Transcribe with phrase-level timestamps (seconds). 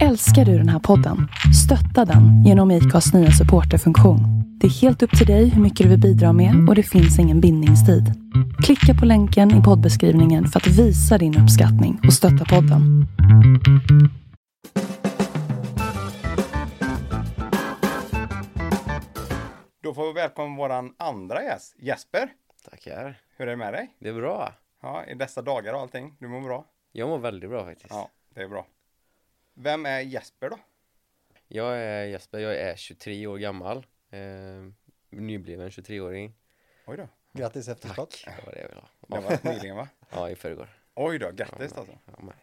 [0.00, 1.28] Älskar du den här podden?
[1.64, 4.20] Stötta den genom IKAs nya supporterfunktion.
[4.60, 7.18] Det är helt upp till dig hur mycket du vill bidra med och det finns
[7.18, 8.04] ingen bindningstid.
[8.64, 13.06] Klicka på länken i poddbeskrivningen för att visa din uppskattning och stötta podden.
[19.82, 22.28] Då får vi välkomna våran andra gäst, Jesper.
[22.70, 23.20] Tackar.
[23.36, 23.96] Hur är det med dig?
[24.00, 24.52] Det är bra.
[24.82, 26.14] Ja, i dessa dagar och allting.
[26.18, 26.64] Du mår bra?
[26.92, 27.90] Jag mår väldigt bra faktiskt.
[27.90, 28.66] Ja, det är bra.
[29.54, 30.58] Vem är Jesper då?
[31.48, 33.86] Jag är Jesper, jag är 23 år gammal.
[34.10, 34.20] Eh,
[35.10, 36.34] nybliven 23-åring.
[36.86, 37.08] Oj då.
[37.32, 38.22] Grattis efterskott.
[38.24, 38.36] Tack.
[38.36, 38.88] Det var det jag ville ha.
[39.20, 39.88] Det var nyligen va?
[40.10, 40.68] Ja, i förrgår.
[40.94, 41.98] Oj då, grattis alltså.
[42.04, 42.34] Ja, men.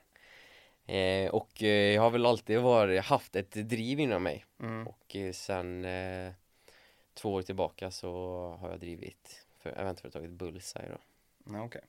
[0.95, 4.45] Eh, och eh, jag har väl alltid varit, haft ett driv inom mig.
[4.59, 4.87] Mm.
[4.87, 6.33] Och eh, sen eh,
[7.13, 8.11] två år tillbaka så
[8.61, 10.97] har jag drivit för eventföretaget Bullseye då.
[11.53, 11.81] Ja, okej.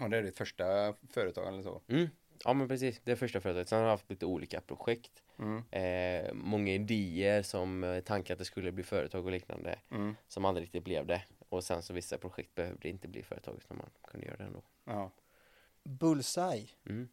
[0.00, 1.82] Och det är ditt första företag eller så?
[1.88, 2.08] Mm.
[2.46, 3.68] Ja men precis, det är första företaget.
[3.68, 5.22] Sen har jag haft lite olika projekt.
[5.38, 5.62] Mm.
[5.70, 9.78] Eh, många idéer som eh, tankar att det skulle bli företag och liknande.
[9.90, 10.16] Mm.
[10.28, 11.22] som aldrig riktigt blev det.
[11.48, 14.62] Och sen så vissa projekt behövde inte bli företag utan man kunde göra det ändå.
[14.84, 15.10] Ja.
[15.82, 16.68] Bullseye.
[16.88, 17.08] Mm.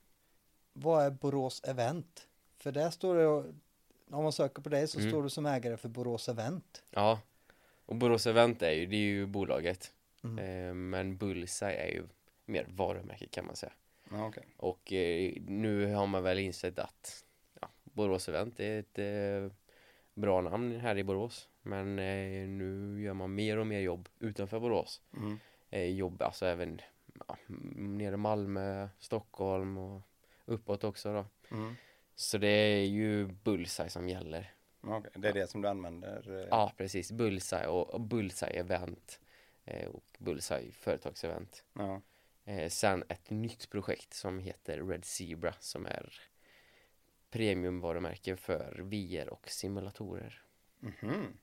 [0.73, 2.27] Vad är Borås Event?
[2.57, 5.11] För där står det, om man söker på dig så Mm.
[5.11, 6.83] står du som ägare för Borås Event.
[6.89, 7.19] Ja,
[7.85, 9.91] och Borås Event är ju, det är ju bolaget.
[10.23, 10.39] Mm.
[10.67, 12.03] Eh, men Bullseye är ju
[12.45, 13.73] mer varumärke kan man säga.
[14.13, 14.43] Ja, okej.
[14.57, 17.25] Och eh, nu har man väl insett att
[17.61, 19.57] ja, Borås Event är ett eh,
[20.13, 21.49] bra namn här i Borås.
[21.61, 25.01] Men eh, nu gör man mer och mer jobb utanför Borås.
[25.17, 25.39] Mm.
[25.69, 26.81] Eh, jobb alltså även
[27.27, 27.37] ja,
[27.75, 30.01] nere i Malmö, Stockholm och
[30.45, 31.25] uppåt också då.
[31.55, 31.75] Mm.
[32.15, 34.53] Så det är ju Bullseye som gäller.
[34.81, 35.11] Ja, okej.
[35.15, 36.41] Det är det som du använder?
[36.41, 37.11] eh, Ja, precis.
[37.11, 39.19] Bullseye och, och Bullseye event
[39.87, 41.63] och Bullseye företagsevent.
[41.73, 42.01] ja.
[42.45, 46.13] Eh, sen ett nytt projekt som heter Red Zebra som är
[47.29, 50.41] premiumvarumärke för VR och simulatorer.
[50.79, 51.37] Mhm.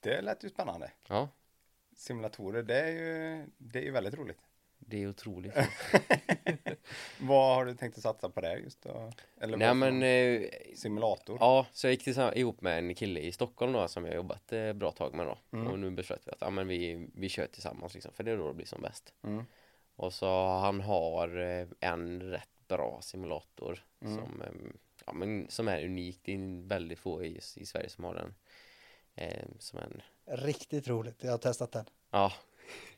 [0.00, 0.92] Det lät ju spännande.
[1.08, 1.28] Ja,
[1.96, 4.38] Simulatorer, det är ju, det är ju väldigt roligt.
[4.78, 5.54] det är otroligt.
[7.20, 9.12] Vad har du tänkt att satsa på där just då?
[9.40, 11.36] Eller Nej men, eh, simulator?
[11.40, 14.52] ja, så jag gick tillsammans, ihop med en kille i Stockholm då som jag jobbat
[14.52, 15.38] eh, bra tag med då.
[15.52, 15.66] Mm.
[15.66, 18.36] Och nu beslöt vi att ja, men vi, vi kör tillsammans liksom, för det är
[18.36, 19.14] då det blir som bäst.
[19.22, 19.44] Mm.
[19.98, 24.14] Och så han har eh, en rätt bra simulator Mm.
[24.16, 24.48] som, eh,
[25.06, 26.20] ja, men, som är unik.
[26.22, 28.34] Det är väldigt få i, i Sverige som har den.
[29.14, 31.84] Eh, som en, Riktigt roligt, jag har testat den.
[32.10, 32.32] ja.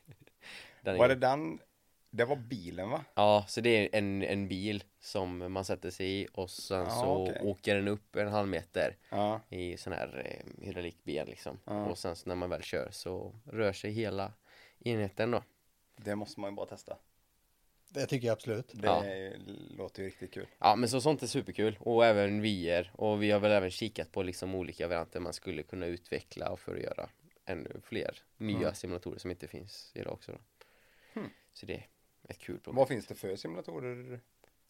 [0.81, 1.59] den Var är, det den?
[2.09, 3.05] Det var bilen va?
[3.13, 6.89] Ja, så det är en, en bil som man sätter sig i och sen Ja,
[6.89, 7.41] så okej.
[7.43, 9.39] åker den upp en halv meter Ja.
[9.49, 11.59] i sån här eh, hydraulikben liksom.
[11.65, 11.85] Ja.
[11.85, 14.33] Och sen så när man väl kör så rör sig hela
[14.79, 15.43] enheten då.
[15.95, 16.97] Det måste man ju bara testa.
[17.89, 18.71] Det tycker jag absolut.
[18.73, 19.03] Det Ja.
[19.77, 20.47] låter ju riktigt kul.
[20.59, 24.11] Ja men så sånt är superkul och även VR och vi har väl även kikat
[24.11, 27.09] på liksom olika varianter man skulle kunna utveckla och för att göra
[27.45, 28.73] ännu fler nya Mm.
[28.73, 30.37] simulatorer som inte finns idag också då.
[31.19, 31.29] Hmm.
[31.53, 31.87] Så det är
[32.29, 32.77] ett kul projekt.
[32.77, 34.19] Vad finns det för simulatorer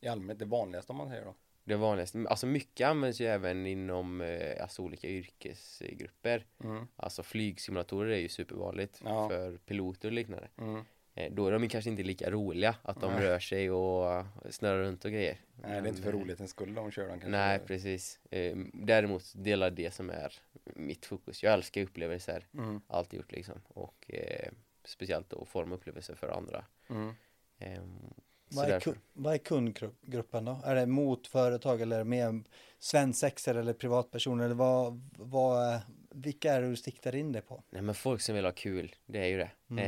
[0.01, 0.39] i allmänhet?
[0.39, 1.35] Det vanligaste om man säger då?
[1.63, 6.45] Det vanligaste, alltså mycket används ju även inom eh, alltså olika yrkesgrupper.
[6.63, 6.87] Mm.
[6.95, 9.29] Alltså flygsimulatorer är ju supervanligt Ja.
[9.29, 10.47] för piloter och liknande.
[10.57, 10.83] Mm.
[11.15, 13.23] Eh, då är de kanske inte lika roliga att de Nej.
[13.25, 15.37] rör sig och snurrar runt och grejer.
[15.55, 17.29] Nej, det är inte för eh, roligt en skull de kör den kanske.
[17.29, 18.19] Nej, precis.
[18.31, 20.33] Eh, däremot delar det som är
[20.75, 21.43] mitt fokus.
[21.43, 22.81] Jag älskar upplevelser, Mm.
[22.87, 23.61] alltid gjort liksom.
[23.67, 24.49] Och eh,
[24.85, 26.65] speciellt då forma upplevelser för andra.
[26.89, 27.13] Mm.
[27.59, 28.13] Ehm,
[28.49, 28.95] Vad är, därför.
[29.13, 30.59] vad är kundgruppen då?
[30.63, 32.43] Är det mot företag eller mer
[32.79, 34.45] svensexer eller privatpersoner?
[34.45, 35.79] Eller vad, vad,
[36.09, 37.63] vilka är det du siktar in dig på?
[37.69, 39.51] Nej men folk som vill ha kul, det är ju det.
[39.69, 39.83] Mm.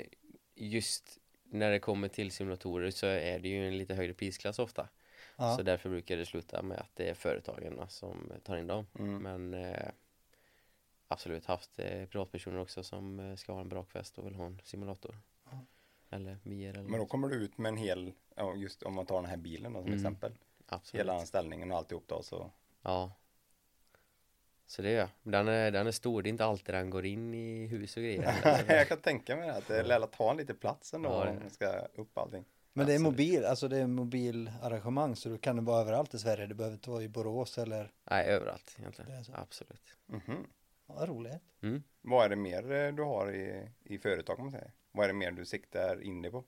[0.00, 0.06] Eh,
[0.56, 4.88] just när det kommer till simulatorer så är det ju en lite högre prisklass ofta.
[5.36, 5.56] Ja.
[5.56, 8.86] Så därför brukar det sluta med att det är företagen som tar in dem.
[8.98, 9.22] Mm.
[9.22, 9.88] Men eh,
[11.08, 14.60] absolut haft eh, privatpersoner också som eh, ska ha en brakfest och vill ha en
[14.64, 15.18] simulator.
[15.50, 15.58] Ja.
[16.10, 18.12] Eller VR eller Men då kommer du ut med en hel,
[18.56, 19.98] just om man tar den här bilen då som Mm.
[19.98, 20.32] exempel.
[20.66, 21.00] Absolut.
[21.00, 22.50] Hela anställningen och alltihop då så.
[22.82, 23.12] Ja.
[24.66, 25.08] Så det är jag.
[25.22, 28.02] Den är, den är stor, det är inte alltid den går in i hus och
[28.02, 28.34] grejer.
[28.68, 31.50] jag kan tänka mig att det lär ta en lite plats ändå Ja, om man
[31.50, 32.44] ska upp allting.
[32.72, 36.18] Men det är mobil, alltså det är mobilarrangemang så du kan det vara överallt i
[36.18, 36.46] Sverige.
[36.46, 39.10] Det behöver inte vara i Borås eller Nej, överallt egentligen.
[39.10, 39.32] Det är så.
[39.34, 39.96] Absolut.
[40.06, 40.46] Mhm.
[40.86, 41.42] ja, roligt.
[41.62, 41.82] Mm.
[42.00, 44.72] Vad är det mer eh, du har i, i företag om man säger?
[44.92, 46.44] Vad är det mer du siktar in dig på?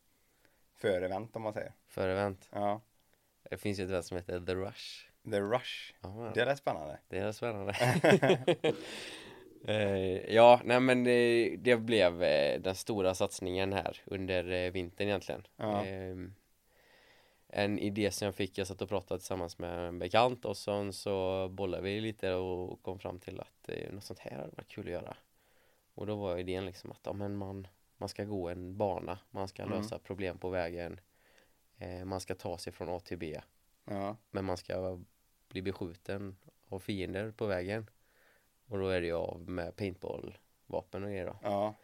[0.75, 1.73] För event om man säger.
[1.87, 2.49] För event.
[2.53, 2.81] Ja.
[3.51, 5.08] Det finns ju ett event som heter The Rush.
[5.31, 5.95] The Rush.
[6.01, 6.99] Ja, Det lät spännande.
[7.09, 7.75] Det är spännande.
[9.65, 15.09] eh, ja, nej men det, det blev eh, den stora satsningen här under eh, vintern
[15.09, 15.47] egentligen.
[15.57, 15.85] Ja.
[15.85, 16.35] Ehm,
[17.51, 20.93] en idé som jag fick, jag satt och pratade tillsammans med en bekant och sen
[20.93, 24.69] så bollade vi lite och kom fram till att eh, något sånt här hade varit
[24.69, 25.17] kul att göra.
[25.95, 29.49] Och då var idén liksom att ja, men man, man ska gå en bana, man
[29.49, 29.79] ska Mm.
[29.79, 31.01] lösa problem på vägen,
[31.79, 33.41] eh, man ska ta sig från A till B,
[33.85, 34.17] Ja.
[34.31, 34.99] men man ska
[35.49, 36.37] bli beskjuten
[36.69, 37.91] av fiender på vägen.
[38.67, 41.39] Och då är det ju av med paintball-vapen och grejer då.
[41.43, 41.75] Ja.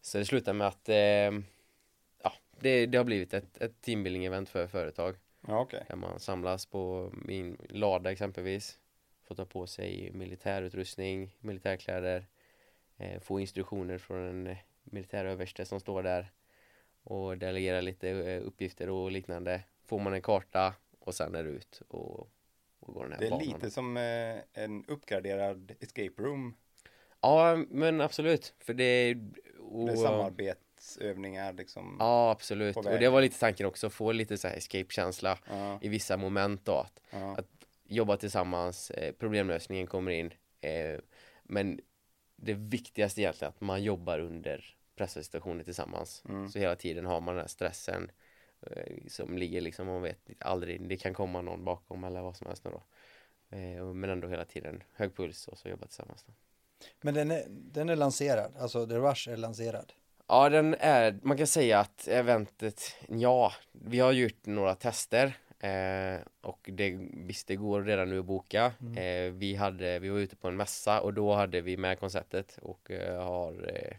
[0.00, 0.96] Så det slutar med att eh,
[2.22, 5.16] ja, det, det har blivit ett, ett teambuilding-event för företag.
[5.46, 5.84] Ja, okej.
[5.88, 8.78] Där man samlas på min lada exempelvis.
[9.24, 12.26] Får ta på sig militärutrustning, militärkläder.
[12.96, 16.32] Eh, få instruktioner från en militäröverste som står där.
[17.02, 19.62] Och delegera lite eh, uppgifter och liknande.
[19.84, 22.30] Får man en karta och sen är det ut och,
[22.92, 23.46] går den här Det är banan.
[23.46, 26.56] lite som eh, en uppgraderad escape room.
[27.20, 28.54] Ja men absolut.
[28.58, 29.30] För det är...
[29.58, 31.96] Och, Det är samarbetsövningar liksom.
[31.98, 32.76] Ja absolut.
[32.76, 33.90] Och det var lite tanken också.
[33.90, 36.74] Få lite så här escape-känsla Ja, i vissa moment då.
[36.74, 37.36] Att ja.
[37.36, 37.46] att
[37.84, 40.32] jobba tillsammans, eh, problemlösningen kommer in.
[40.60, 41.00] Eh,
[41.42, 41.80] men
[42.36, 46.22] det viktigaste egentligen är att man jobbar under pressituationer tillsammans.
[46.28, 46.48] Mm.
[46.48, 48.10] Så hela tiden har man den här stressen
[49.08, 52.64] som ligger liksom, man vet aldrig, det kan komma någon bakom eller vad som helst
[52.64, 52.82] då.
[53.56, 56.24] Eh, men ändå hela tiden hög puls och så jobba tillsammans.
[56.26, 56.32] Då.
[57.00, 59.92] Men den är, den är lanserad, alltså The Rush är lanserad.
[60.26, 66.20] Ja, den är, man kan säga att eventet, ja, vi har gjort några tester eh,
[66.40, 68.72] och det, visst det går redan nu att boka.
[68.96, 72.58] Eh, vi, hade, vi var ute på en mässa och då hade vi med konceptet
[72.62, 73.96] och eh, har eh,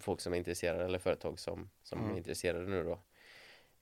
[0.00, 2.12] folk som är intresserade eller företag som, som Mm.
[2.12, 2.98] är intresserade nu då.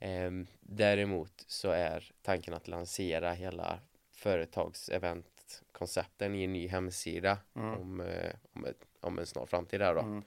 [0.02, 3.78] Eh, däremot så är tanken att lansera hela
[4.12, 7.80] företagseventkoncepten i en ny hemsida Mm.
[7.80, 10.00] om, eh, om, ett, om en snar framtid där då.
[10.00, 10.22] Mm.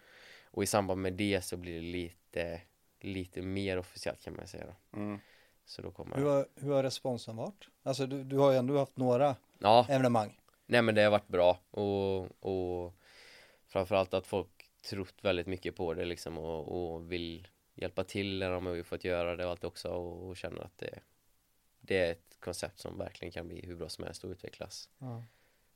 [0.46, 2.62] Och i samband med det så blir det lite,
[3.00, 4.76] lite mer officiellt kan man säga då.
[5.00, 5.20] Mm.
[5.66, 7.68] Så då kommer Hur har, hur har responsen varit?
[7.84, 10.40] Alltså du, du har ju ändå haft några Ja, evenemang.
[10.66, 12.94] nej men det har varit bra och, och
[13.68, 18.52] framförallt att folk trott väldigt mycket på det liksom och, och vill hjälpa till när
[18.52, 21.00] de har ju fått göra det och allt också och, och känner att det,
[21.82, 24.90] det är ett koncept som verkligen kan bli hur bra som helst och utvecklas.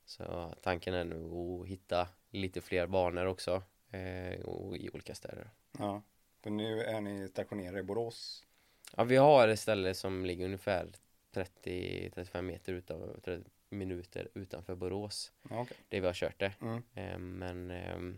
[0.06, 5.50] Så tanken är nu att hitta lite fler banor också eh, och i olika städer.
[5.78, 6.02] Ja.
[6.42, 8.46] För nu är ni stationerade i Borås.
[8.98, 10.92] Ja, vi har ett ställe som ligger ungefär
[11.34, 15.32] 30-35 meter utanför, 30 minuter utanför Borås.
[15.50, 15.78] Ja, okej.
[15.90, 16.54] Det vi har kört det.
[16.62, 16.84] Mm.
[16.94, 18.16] Eh, men eh,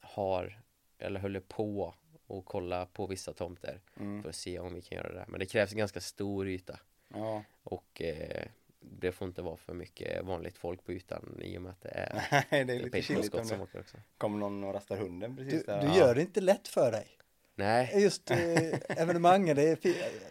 [0.00, 0.62] har,
[0.98, 1.94] eller håller på
[2.30, 4.22] och kolla på vissa tomter Mm.
[4.22, 5.24] för att se om vi kan göra det.
[5.28, 6.78] Men det krävs en ganska stor yta
[7.14, 7.42] Ja.
[7.62, 8.42] och eh,
[8.80, 11.88] det får inte vara för mycket vanligt folk på ytan i och med att det
[11.88, 13.96] är Nej, det är lite chilligt om som det åker också.
[14.18, 15.80] kommer någon och rastar hunden Du, precis där.
[15.88, 17.06] du gör det inte lätt för dig.
[17.54, 18.38] Nej, Just eh,
[18.88, 19.78] evenemangen, det är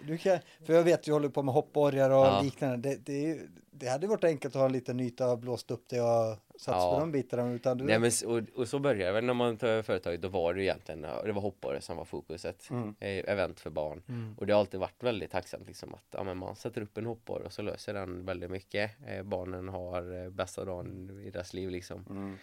[0.08, 2.42] du kan, för jag vet du håller på med hoppborgar och Ja.
[2.42, 2.90] liknande.
[2.90, 3.50] Det, det, är
[3.80, 6.76] det hade varit enkelt att ha en liten yta och blåst upp det och satt
[6.76, 6.94] Ja.
[6.94, 7.52] på de bitarna.
[7.52, 10.22] Utan du, Nej men och, och så började det väl när man tar över företaget,
[10.22, 12.70] då var det egentligen, det var hoppare som var fokuset.
[12.70, 12.96] Mm.
[13.00, 14.02] Eh, event för barn.
[14.08, 14.36] Mm.
[14.38, 17.06] Och det har alltid varit väldigt tacksamt liksom att ja, men man sätter upp en
[17.06, 18.92] hoppborg och så löser den väldigt mycket.
[19.08, 22.06] Eh, barnen har eh, bästa dagen i deras liv liksom.
[22.10, 22.38] Mm.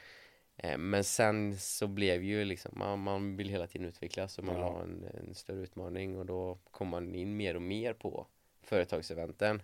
[0.57, 4.55] Eh, men sen så blev ju liksom, man, man vill hela tiden utvecklas och man
[4.55, 8.27] vill ha en, en större utmaning och då kom man in mer och mer på
[8.63, 9.63] företagseventen.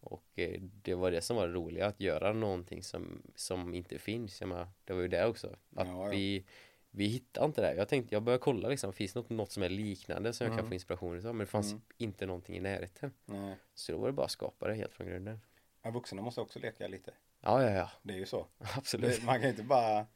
[0.00, 3.98] Och eh, det var det som var det roliga, att göra någonting som, som inte
[3.98, 4.40] finns.
[4.40, 5.46] Jag menar, det var ju det också.
[5.76, 6.10] Att Ja, ja.
[6.10, 6.44] vi
[6.92, 7.74] vi hittade inte det.
[7.74, 10.52] Jag tänkte, jag började kolla liksom, finns det något, något som är liknande som jag
[10.52, 10.68] kan Mm.
[10.70, 11.34] få inspiration utav?
[11.34, 11.82] Men det fanns Mm.
[11.96, 13.12] inte någonting i närheten.
[13.24, 13.56] Nej.
[13.74, 15.40] Så då var det bara att skapa det helt från grunden.
[15.82, 17.12] Ja, vuxna måste också leka lite.
[17.40, 17.90] Ja, ja, ja.
[18.02, 18.46] Det är ju så.
[18.76, 19.20] Absolut.
[19.20, 20.06] Det, man kan ju inte bara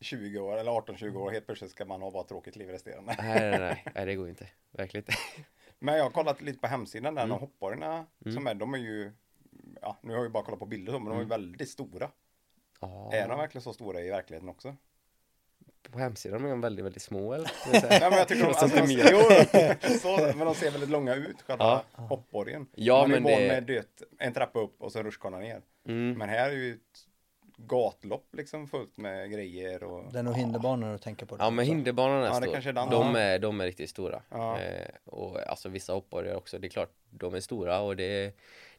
[0.00, 3.14] 20 år eller 18-20 år helt plötsligt ska man ha bara tråkigt liv resterande.
[3.18, 4.48] Nej, nej, nej, nej, det går inte.
[4.70, 5.12] Verkligen inte.
[5.78, 7.36] Men jag har kollat lite på hemsidan där, Mm.
[7.38, 8.34] de hopporna Mm.
[8.34, 9.12] som är, de är ju,
[9.82, 11.28] ja nu har jag ju bara kollat på bilder men de är ju Mm.
[11.28, 12.10] väldigt stora.
[12.80, 14.76] Ja, Är de verkligen så stora i verkligheten också?
[15.92, 17.50] på hemsidan är de väldigt, väldigt små eller?
[17.72, 21.42] Nej men jag tycker de, alltså, de, jo, så, men de ser väldigt långa ut,
[21.42, 21.64] själva
[21.96, 22.02] Ja.
[22.02, 22.66] hoppborgen.
[22.74, 25.62] Ja, Man är men van det- med döt, en trappa upp och så rutschkana ner.
[25.88, 26.18] Mm.
[26.18, 27.06] Men här är ju ett
[27.56, 31.36] gatlopp liksom fullt med grejer och Det är nog hinderbanor att tänka på.
[31.38, 32.52] Ja men hinderbanan är Ja, det stor.
[32.52, 33.18] kanske är de, Ja.
[33.18, 34.22] är, de är riktigt stora.
[34.30, 34.58] Ja.
[34.60, 38.32] Eh, och alltså vissa hoppborgar också, det är klart de är stora och det är,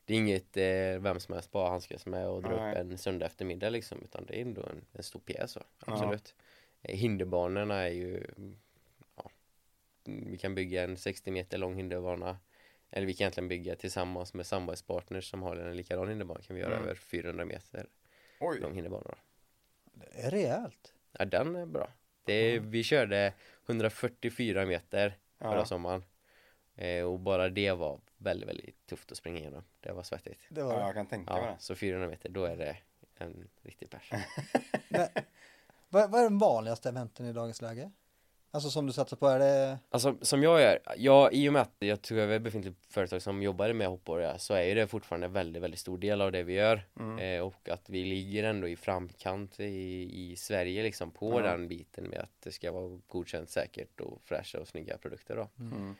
[0.09, 3.25] det är inget eh, vem som helst bara handskas med och dra upp en söndag
[3.25, 6.35] eftermiddag liksom utan det är ändå en, en stor pjäs så, absolut.
[6.81, 8.27] Eh, hinderbanorna är ju
[9.15, 9.31] ja,
[10.03, 12.37] vi kan bygga en 60 meter lång hinderbana
[12.91, 16.61] eller vi kan egentligen bygga tillsammans med samarbetspartners som har en likadan hinderbana kan vi
[16.61, 16.83] göra Mm.
[16.83, 17.87] över 400 meter
[18.39, 19.15] oj, lång hinderbana.
[19.93, 20.93] Det är rejält.
[21.11, 21.89] Ja den är bra.
[22.23, 23.33] Det är, Vi körde
[23.65, 25.65] 144 meter förra ja.
[25.65, 26.03] sommaren.
[26.81, 29.63] Eh, och bara det var väldigt, väldigt tufft att springa igenom.
[29.79, 30.39] Det var svettigt.
[30.49, 30.85] Det var Ja, det.
[30.85, 31.55] jag kan tänka mig Ja, det.
[31.59, 32.77] så 400 meter, då är det
[33.17, 34.11] en riktig pers.
[35.89, 37.91] Vad, vad är den vanligaste eventen i dagens läge?
[38.51, 39.77] Alltså som du satsar på, är det?
[39.89, 43.41] Alltså som jag gör, jag, i och med att jag tog över befintligt företag som
[43.43, 46.43] jobbade med hoppborgar så är ju det fortfarande en väldigt, väldigt stor del av det
[46.43, 47.19] vi gör Mm.
[47.19, 51.41] eh, och att vi ligger ändå i framkant i, i Sverige liksom på Ja.
[51.41, 55.49] den biten med att det ska vara godkänt säkert och fräscha och snygga produkter då.
[55.63, 55.95] Mm.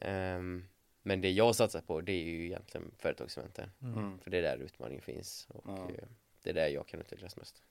[0.00, 0.64] Ehm,
[1.02, 4.18] men det jag satsar på det är ju egentligen företagseventen Mm.
[4.18, 5.90] för det är där utmaningen finns och Ja.
[5.90, 6.04] eh,
[6.42, 7.62] det är där jag kan utvecklas mest.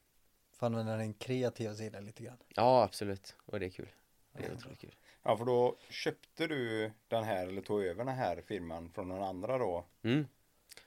[0.52, 2.38] Får använda din kreativa sida lite grann.
[2.56, 3.90] Ja absolut och det är kul.
[4.32, 4.96] Det är otroligt kul.
[5.24, 9.24] Ja, för då köpte du den här eller tog över den här firman från någon
[9.24, 9.86] andra då?
[10.04, 10.28] Mm.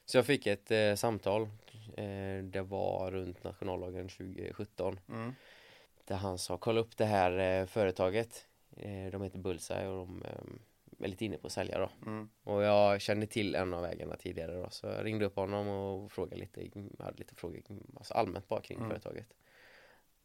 [0.05, 1.43] Så jag fick ett eh, samtal,
[1.97, 5.35] eh, det var runt nationaldagen 2017, Mm.
[6.05, 8.47] där han sa kolla upp det här eh, företaget.
[8.77, 10.31] Eh, de heter Bullseye och de eh,
[11.05, 11.91] är lite inne på att sälja då.
[12.07, 12.31] Mm.
[12.43, 16.13] Och jag kände till en av ägarna tidigare då, så jag ringde upp honom och
[16.13, 16.63] frågade lite,
[16.99, 17.63] jag hade lite frågor
[17.97, 18.91] alltså allmänt bara kring Mm.
[18.91, 19.27] företaget.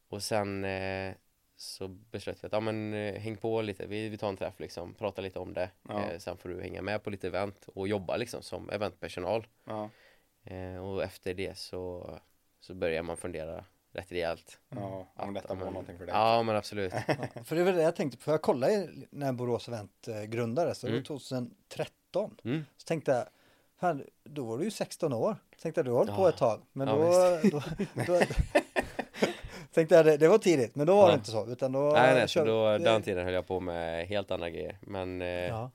[0.07, 1.13] Och sen eh,
[1.55, 4.59] så beslöt vi att, ja men eh, häng på lite, vi, vi tar en träff
[4.59, 5.69] liksom, prata lite om det.
[5.89, 6.03] Ja.
[6.11, 9.47] Eh, sen får du hänga med på lite event och jobba liksom som eventpersonal.
[9.63, 9.89] Ja,
[10.47, 12.19] Eh, och efter det så,
[12.59, 13.65] så börjar man fundera
[13.95, 14.59] rätt rejält.
[14.69, 16.15] ja, om Att, detta var men- någonting för dig.
[16.15, 16.93] Ja men absolut.
[17.07, 20.77] Ja, för det var det jag tänkte på, för jag kollade när Borås Event grundades,
[20.79, 21.03] så det var Mm.
[21.05, 22.37] 2013.
[22.43, 22.65] Mm.
[22.77, 23.25] Så tänkte jag,
[23.79, 25.35] fan, då var du ju 16 år.
[25.55, 26.29] Så tänkte jag, du har hållit på Ja.
[26.29, 26.61] ett tag.
[26.71, 27.61] Men Ja, då, då,
[28.07, 28.19] då,
[29.73, 31.07] tänkte jag, det, det var tidigt, men då var Ja.
[31.07, 31.47] det inte så.
[31.47, 34.31] Utan då, Nej nej, så kör- då, det- den tiden höll jag på med helt
[34.31, 34.77] andra grejer.
[34.81, 35.67] Men eh,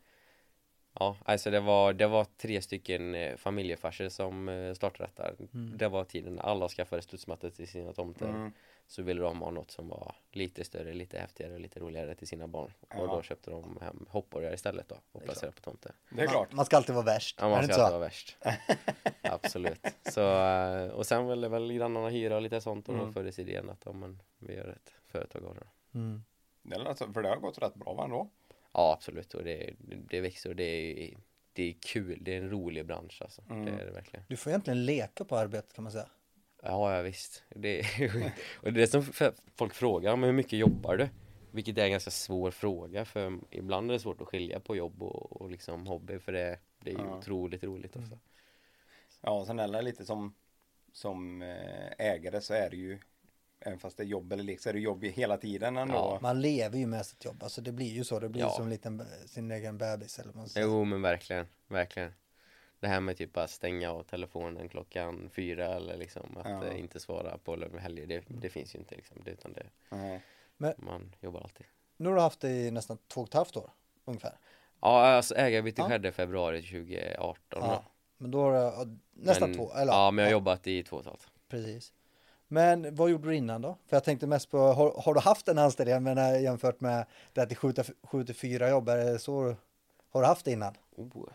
[0.92, 5.28] ja, alltså det var, det var tre stycken eh, familjefarser som eh, startade detta.
[5.54, 5.78] Mm.
[5.78, 8.28] Det var tiden när alla skaffade studsmattor till sina tomter.
[8.28, 8.52] Mm.
[8.86, 12.26] Så ville de ha något som var lite större, lite häftigare och lite roligare till
[12.28, 12.72] sina barn.
[12.88, 12.98] Ja.
[13.00, 15.92] Och då köpte de hem hoppborgar istället då och placerade på tomter.
[16.10, 16.48] Det är klart.
[16.52, 17.38] Man, man ska alltid vara värst.
[17.40, 17.90] Ja, man ska alltid så?
[17.90, 18.36] vara värst.
[19.22, 19.86] Absolut.
[20.10, 23.12] Så, eh, och sen ville väl grannarna hyra och lite sånt och då Mm.
[23.12, 25.60] föddes idén att ja, men, vi gör ett företag av det.
[25.60, 25.98] då.
[25.98, 26.22] Mm.
[26.62, 28.30] Det alltså, för det har gått rätt bra va ändå?
[28.72, 29.34] Ja, absolut.
[29.34, 29.74] Och det,
[30.10, 31.16] det växer och det är,
[31.52, 32.18] det är kul.
[32.20, 33.42] Det är en rolig bransch alltså.
[33.50, 33.64] Mm.
[33.64, 34.24] Det är det verkligen.
[34.28, 36.08] Du får egentligen leka på arbetet kan man säga.
[36.62, 37.44] Ja, ja visst.
[37.48, 37.82] Det,
[38.62, 41.08] och det är som f- folk frågar, men hur mycket jobbar du?
[41.52, 45.02] Vilket är en ganska svår fråga för ibland är det svårt att skilja på jobb
[45.02, 47.18] och, och liksom hobby för det, det är ju Ja.
[47.18, 48.18] otroligt roligt också.
[49.20, 50.34] Ja, och sen är det lite som,
[50.92, 52.98] som eh, ägare så är det ju
[53.60, 55.94] Även fast det är jobb eller lek så är det jobb hela tiden ändå.
[55.94, 56.18] Ja.
[56.22, 57.42] Man lever ju med sitt jobb.
[57.42, 58.18] Alltså det blir ju så.
[58.20, 58.50] Det blir Ja.
[58.50, 60.66] som en liten, sin egen bebis eller vad man säger.
[60.66, 62.12] Jo men verkligen, verkligen.
[62.80, 66.64] Det här med typ att stänga av telefonen klockan fyra eller liksom att Ja.
[66.66, 69.22] eh, inte svara på helger, det, det finns ju inte liksom.
[69.24, 69.66] Det, utan det,
[70.56, 70.74] Nej.
[70.78, 71.66] man jobbar alltid.
[71.96, 73.70] Nu har du haft det i nästan två och ett halvt år
[74.04, 74.38] ungefär.
[74.80, 75.88] Ja, alltså ägarbyte Ja.
[75.88, 77.66] skedde februari 2018 Ja.
[77.66, 77.82] då.
[78.18, 78.52] Men då har
[78.84, 79.72] du nästan Men- två.
[79.72, 81.28] Eller, Ja, men jag har jobbat i två och ett halvt.
[81.48, 81.92] Precis.
[82.52, 83.78] Men vad gjorde du innan då?
[83.86, 87.06] För jag tänkte mest på, har, har du haft en anställning jag menar, jämfört med
[87.32, 88.88] det att det skjuter, skjuter fyra jobb?
[88.88, 89.56] Är det så?
[90.10, 90.74] Har du haft det innan?
[90.96, 91.28] Oh.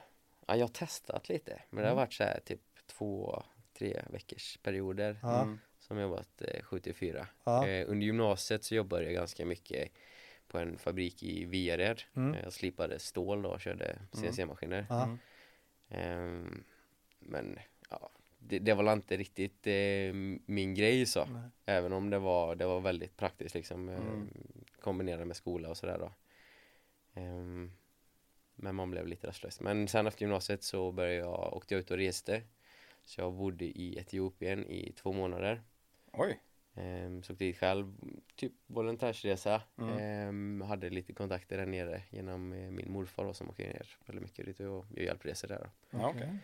[0.45, 3.43] Ja, jag har testat lite, men det har varit så här typ två,
[3.77, 5.41] tre veckors perioder Ja.
[5.41, 5.59] Mm.
[5.79, 7.27] som jag jobbat eh, 7 till 4.
[7.43, 7.67] Ja.
[7.67, 9.91] Eh, under gymnasiet så jobbade jag ganska mycket
[10.47, 12.01] på en fabrik i Viared.
[12.15, 12.33] Mm.
[12.33, 14.85] Eh, jag slipade stål då och körde CNC-maskiner.
[14.89, 15.17] Mm.
[15.89, 16.63] Ehm,
[17.19, 17.59] men
[18.47, 20.13] det, det var inte riktigt eh,
[20.45, 21.25] min grej så.
[21.25, 21.49] Nej.
[21.65, 23.89] Även om det var, det var väldigt praktiskt liksom.
[23.89, 24.29] Eh, Mm.
[24.81, 26.11] kombinera med skola och sådär då.
[27.13, 27.71] Ehm,
[28.55, 29.59] men man blev lite rastlös.
[29.61, 32.41] Men sen efter gymnasiet så började jag, åkte jag ut och reste.
[33.03, 35.61] Så jag bodde i Etiopien i två månader.
[36.11, 36.39] Oj.
[36.75, 37.93] Ehm, så åkte dit själv,
[38.35, 39.61] typ volontärsresa.
[39.77, 39.97] Mm.
[39.99, 44.23] Ehm, hade lite kontakter där nere genom eh, min morfar då, som åker ner väldigt
[44.23, 45.59] mycket dit och gör hjälpresor där.
[45.59, 45.97] Då.
[45.99, 46.37] Ja, okej.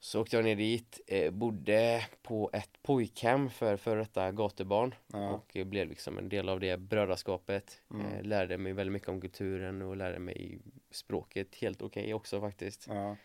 [0.00, 5.30] Så åkte jag ner dit, eh, bodde på ett pojkhem för före detta gatubarn Ja.
[5.30, 7.82] och eh, blev liksom en del av det brödraskapet.
[7.90, 8.06] Mm.
[8.06, 10.58] Eh, lärde mig väldigt mycket om kulturen och lärde mig
[10.90, 12.86] språket helt okej också faktiskt.
[12.88, 13.16] Ja.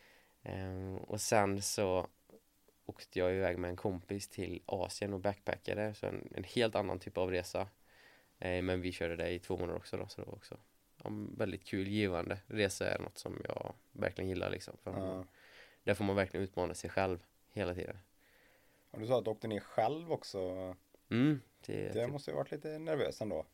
[0.44, 2.08] Ehm, och sen så
[2.86, 7.00] åkte jag iväg med en kompis till Asien och backpackade, så en, en helt annan
[7.00, 7.68] typ av resa.
[8.40, 10.58] Eh, men vi körde det i två månader också då, så det var också
[11.04, 12.38] ja, väldigt kul, givande.
[12.48, 14.78] Resa är något som jag verkligen gillar liksom.
[14.84, 15.26] För Ja.
[15.84, 17.20] Där får man verkligen utmana sig själv
[17.52, 17.98] hela tiden.
[18.92, 20.40] Och du sa att du åkte ner själv också.
[21.10, 23.46] Mm, det, Det måste ju varit lite nervös ändå.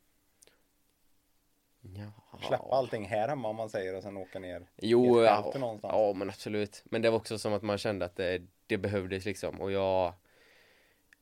[1.82, 2.12] ja.
[2.48, 4.70] Släppa allting här hemma om man säger och sen åka ner.
[4.78, 5.92] Jo, ja, någonstans.
[5.98, 6.82] ja men absolut.
[6.86, 9.62] Men det var också som att man kände att det, det behövdes liksom.
[9.62, 10.14] Och jag,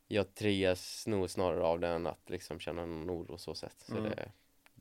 [0.07, 3.75] jag triggas nog snarare av det än att liksom känna någon oro så sätt.
[3.79, 4.09] Så Mm.
[4.09, 4.31] det,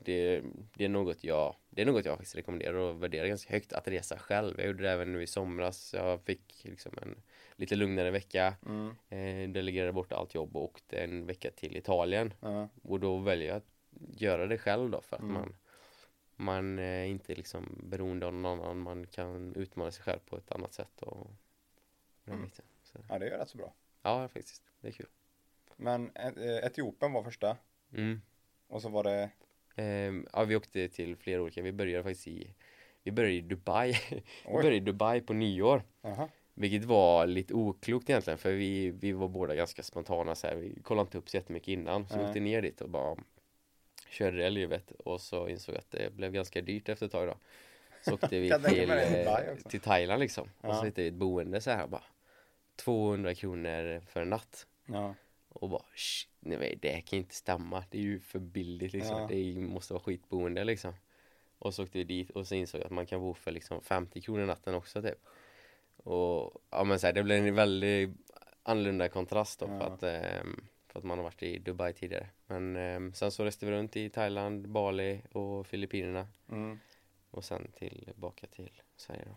[0.04, 0.42] det,
[0.74, 3.88] det är något jag Det är något jag faktiskt rekommenderar och värderar ganska högt att
[3.88, 7.22] resa själv Jag gjorde det även nu i somras Jag fick liksom en
[7.56, 8.88] lite lugnare vecka Mm.
[9.08, 12.68] eh, Delegerade bort allt jobb och åkte en vecka till Italien Ja.
[12.82, 15.34] Och då väljer jag att göra det själv då för att Mm.
[15.34, 15.56] man
[16.38, 20.52] Man är inte liksom beroende av någon annan Man kan utmana sig själv på ett
[20.52, 21.30] annat sätt och
[22.24, 22.50] den Mm.
[23.08, 23.74] ja, det är rätt så bra.
[24.02, 25.06] Ja faktiskt, det är kul
[25.76, 27.56] Men eh, Etiopien var första
[27.92, 28.20] mm.
[28.66, 29.30] och så var det
[29.76, 32.54] Ehm, ja, vi åkte till flera olika, vi började faktiskt i
[33.02, 33.92] Vi började i Dubai
[34.46, 36.28] Vi började i Dubai på nyår Jaha.
[36.54, 40.56] Vilket var lite oklokt egentligen för vi, vi var båda ganska spontana så här.
[40.56, 42.28] Vi kollade inte upp så jättemycket innan Så vi Nej.
[42.28, 43.16] åkte ner dit och bara
[44.08, 47.28] Körde det livet och så insåg jag att det blev ganska dyrt efter ett tag
[47.28, 47.36] då
[48.02, 50.74] Så åkte vi till, eh, till Thailand liksom Och Ja.
[50.74, 52.02] så hittade vi ett boende så här bara
[52.76, 55.14] 200 kronor för en natt Ja.
[55.56, 57.84] Och bara "Shh, nej det kan inte stämma.
[57.90, 59.16] Det är ju för billigt liksom.
[59.20, 59.26] Ja.
[59.26, 60.94] Det måste vara skitboende liksom.
[61.58, 63.80] Och så åkte vi dit och så insåg jag att man kan bo för liksom
[63.80, 65.18] 50 kronor natten också typ.
[65.96, 68.10] Och ja men så här, det blev en väldigt
[68.62, 69.82] annorlunda kontrast då för Ja.
[69.82, 72.28] att ehm, För att man har varit i Dubai tidigare.
[72.46, 76.28] Men ehm, sen så reste vi runt i Thailand, Bali och Filippinerna.
[76.48, 76.78] Mm.
[77.30, 79.36] Och sen tillbaka till Sverige då.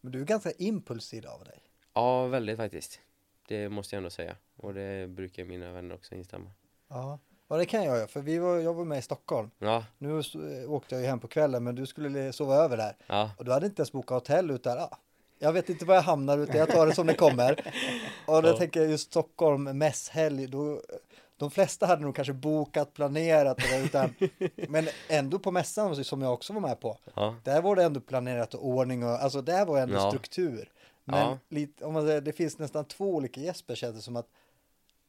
[0.00, 1.58] Men du är ganska impulsiv av dig.
[1.92, 3.00] Ja väldigt faktiskt.
[3.48, 6.50] Det måste jag ändå säga Och det brukar mina vänner också instämma
[6.88, 7.18] Ja.
[7.50, 9.50] Ja, det kan jag göra, för vi var, jag var med i Stockholm.
[9.58, 10.34] Ja, Nu s-
[10.68, 12.96] åkte jag ju hem på kvällen, men du skulle sova över där.
[13.06, 14.98] ja, Och du hade inte ens bokat hotell, utan ah,
[15.38, 17.72] jag vet inte var jag hamnar, utan jag tar det som det kommer.
[18.26, 18.56] Och då Ja.
[18.56, 20.80] tänker jag just Stockholm, mässhelg, då,
[21.36, 24.14] de flesta hade nog kanske bokat, planerat det där, utan,
[24.68, 28.00] men ändå på mässan som jag också var med på, ja, där var det ändå
[28.00, 30.10] planerat och ordning och alltså där var ändå Ja.
[30.10, 30.72] struktur.
[31.04, 31.38] Men Ja.
[31.48, 34.26] lite, om man säger, det finns nästan två olika Jesper känns det som att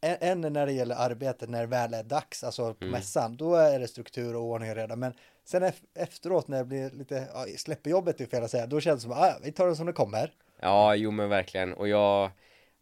[0.02, 2.92] är när det gäller arbetet när det väl är dags, alltså på Mm.
[2.92, 4.96] mässan, då är det struktur och ordning och reda.
[4.96, 5.14] Men
[5.44, 8.80] sen ef- efteråt när det blir lite, ja, släpper jobbet är fel att säga, då
[8.80, 10.32] känns det som att ah, vi tar det som det kommer.
[10.60, 11.74] Ja, jo men verkligen.
[11.74, 12.32] Och jag,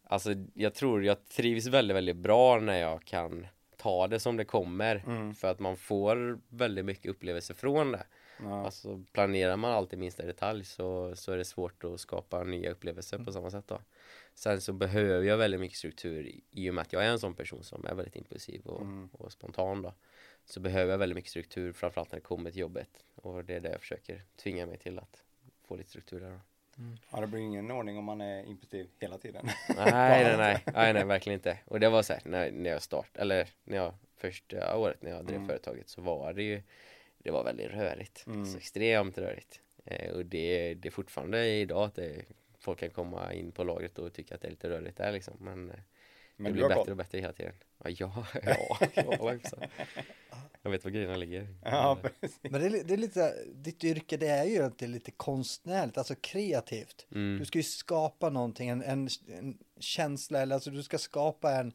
[0.04, 3.46] alltså jag tror jag trivs väldigt, väldigt bra när jag kan
[3.76, 5.02] ta det som det kommer.
[5.06, 5.34] Mm.
[5.34, 8.02] För att man får väldigt mycket upplevelser från det.
[8.42, 8.64] Ja.
[8.64, 12.70] Alltså planerar man allt i minsta detalj så, så är det svårt att skapa nya
[12.70, 13.78] upplevelser på samma sätt då.
[14.38, 17.34] Sen så behöver jag väldigt mycket struktur i- och med att jag är en sån
[17.34, 19.08] person som är väldigt impulsiv och, Mm.
[19.12, 19.94] och spontan då.
[20.44, 22.88] Så behöver jag väldigt mycket struktur framförallt när det kommer till jobbet.
[23.14, 25.24] Och det är det jag försöker tvinga mig till att
[25.64, 26.40] få lite struktur där då.
[27.12, 29.46] ja, det blir ingen ordning om man är impulsiv hela tiden.
[29.76, 31.58] Nej, nej, nej, nej, nej, verkligen inte.
[31.64, 35.10] Och det var så här, när, när jag start, eller när jag första året när
[35.10, 35.48] jag drev Mm.
[35.48, 36.62] företaget så var det ju,
[37.18, 38.24] det var väldigt rörigt.
[38.26, 38.46] Mm.
[38.46, 39.60] Så extremt rörigt.
[39.84, 42.24] Eh, och det, det är fortfarande idag att det,
[42.68, 45.36] folk kan komma in på lagret och tycka att det är lite rörigt där liksom.
[45.40, 45.76] Men, eh,
[46.36, 46.90] Men det blir bättre koll.
[46.90, 47.54] och bättre hela tiden.
[47.84, 49.68] Ja, ja, ja, ja.
[50.62, 51.54] Jag vet var grejerna ligger.
[51.64, 52.38] Ja, precis.
[52.42, 55.10] Men det är, det är lite, ditt yrke det är ju att det är lite
[55.10, 57.06] konstnärligt, alltså kreativt.
[57.12, 57.38] Mm.
[57.38, 61.72] Du ska ju skapa någonting, en, en, en känsla, eller alltså du ska skapa en,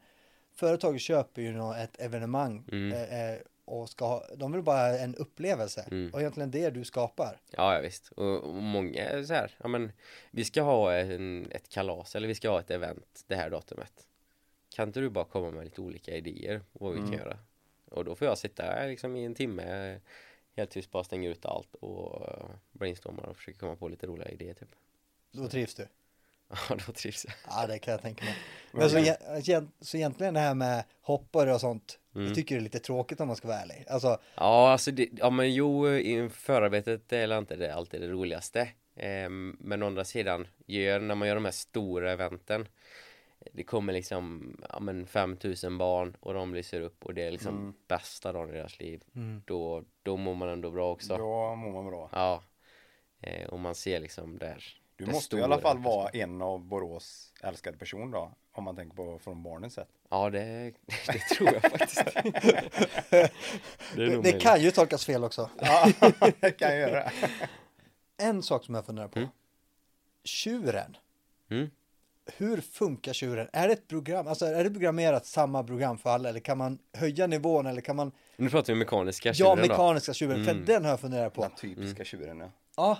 [0.56, 2.94] företaget köper ju ett evenemang Mm.
[2.94, 5.88] eh, eh, och ska ha, de vill bara ha en upplevelse.
[5.92, 6.14] Mm.
[6.14, 7.40] Och egentligen det du skapar.
[7.52, 8.12] Ja, ja visst.
[8.12, 9.92] Och, och många är så här, ja men
[10.32, 14.08] vi ska ha en, ett kalas eller vi ska ha ett event det här datumet.
[14.76, 17.12] Kan inte du bara komma med lite olika idéer vad vi Mm.
[17.12, 17.38] kan göra?
[17.86, 20.00] Och då får jag sitta liksom i en timme
[20.56, 24.30] helt tyst bara stänga ut allt och uh, brainstorma och försöka komma på lite roliga
[24.30, 24.70] idéer typ.
[25.32, 25.88] Då trivs du.
[26.70, 27.34] Ja, då trivs jag.
[27.48, 28.36] Ja, det kan jag tänka mig.
[28.72, 32.28] Men- så, e- egent- så egentligen det här med hoppare och sånt, Mm.
[32.28, 33.86] jag tycker det är lite tråkigt om man ska vara ärlig.
[33.90, 38.70] Alltså, Ja, alltså det, ja men jo, i förarbetet är inte det alltid det roligaste.
[38.96, 42.68] Ehm, men å andra sidan, gör, när man gör de här stora eventen
[43.54, 47.58] Det kommer liksom, ja men 5000 barn och de lyser upp och det är liksom
[47.58, 47.74] Mm.
[47.88, 49.04] bästa dagen i deras liv.
[49.16, 49.42] mm.
[49.46, 51.18] Då, då mår man ändå bra också.
[51.18, 52.10] Då mår man bra.
[52.12, 52.44] Ja.
[53.22, 54.64] Eh, och man ser liksom där.
[54.96, 58.32] Du det måste ju i alla fall vara en av Borås älskade person då.
[58.56, 59.88] Om man tänker på från barnens sätt.
[60.10, 60.40] Ja, det,
[61.08, 62.04] det tror jag faktiskt.
[63.10, 63.30] det
[63.96, 65.50] det, det kan ju tolkas fel också.
[65.62, 65.88] Ja,
[66.40, 67.12] det kan jag göra.
[68.18, 69.20] En sak som jag funderar på.
[69.20, 69.30] Mm.
[70.24, 70.98] Tjuren.
[71.50, 71.70] Mm.
[72.38, 73.48] Hur funkar tjuren?
[73.54, 76.80] Är det ett program, alltså är det programmerat samma program för alla eller kan man
[76.94, 79.62] höja nivån eller kan man Nu pratar vi mekaniska Ja, tjuren då.
[79.74, 80.66] mekaniska tjuren, för Mm.
[80.66, 81.42] den har jag funderat på.
[81.42, 82.52] Den typiska tjuren ja.
[82.78, 83.00] Ja,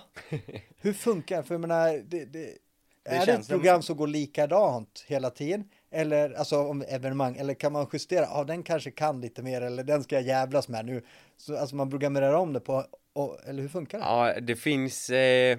[0.80, 2.58] hur funkar För jag menar, det, det,
[3.04, 5.68] är det ett program som går likadant hela tiden?
[5.90, 8.20] Eller alltså om evenemang, eller kan man justera?
[8.20, 11.02] Ja, den kanske kan lite mer eller den ska jag jävlas med nu.
[11.36, 14.04] Så alltså man programmerar om det på, och, eller hur funkar det?
[14.04, 15.58] Ja, det finns, eh,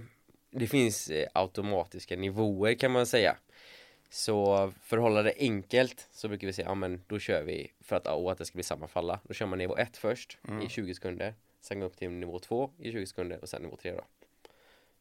[0.52, 3.36] det finns eh, automatiska nivåer kan man säga.
[4.10, 7.72] Så för att hålla det enkelt så brukar vi säga, ja men då kör vi
[7.82, 9.20] för att, och att det ska bli samma falla.
[9.24, 11.34] Då kör man nivå 1 först i 20 sekunder.
[11.66, 14.02] Sen går upp till nivå 2 i 20 sekunder och sen nivå 3 då.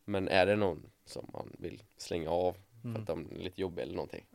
[0.05, 3.85] Men är det någon som man vill slänga av för att de är lite jobbiga
[3.85, 4.27] eller någonting.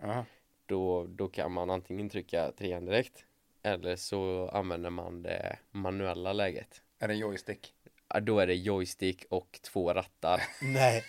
[0.66, 3.26] Då, då kan man antingen trycka trean direkt
[3.62, 6.82] eller så använder man det manuella läget.
[7.00, 7.74] Är det joystick?
[8.08, 10.42] Ja, Då är det joystick och två rattar.
[10.62, 11.04] Nej.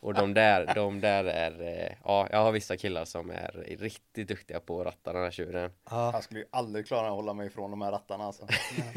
[0.00, 4.28] Och de där, de där är, eh, ja, jag har vissa killar som är riktigt
[4.28, 5.70] duktiga på att ratta den här tjuren.
[5.90, 6.12] Ja.
[6.12, 8.46] Jag skulle ju aldrig klara att hålla mig ifrån de här rattarna alltså.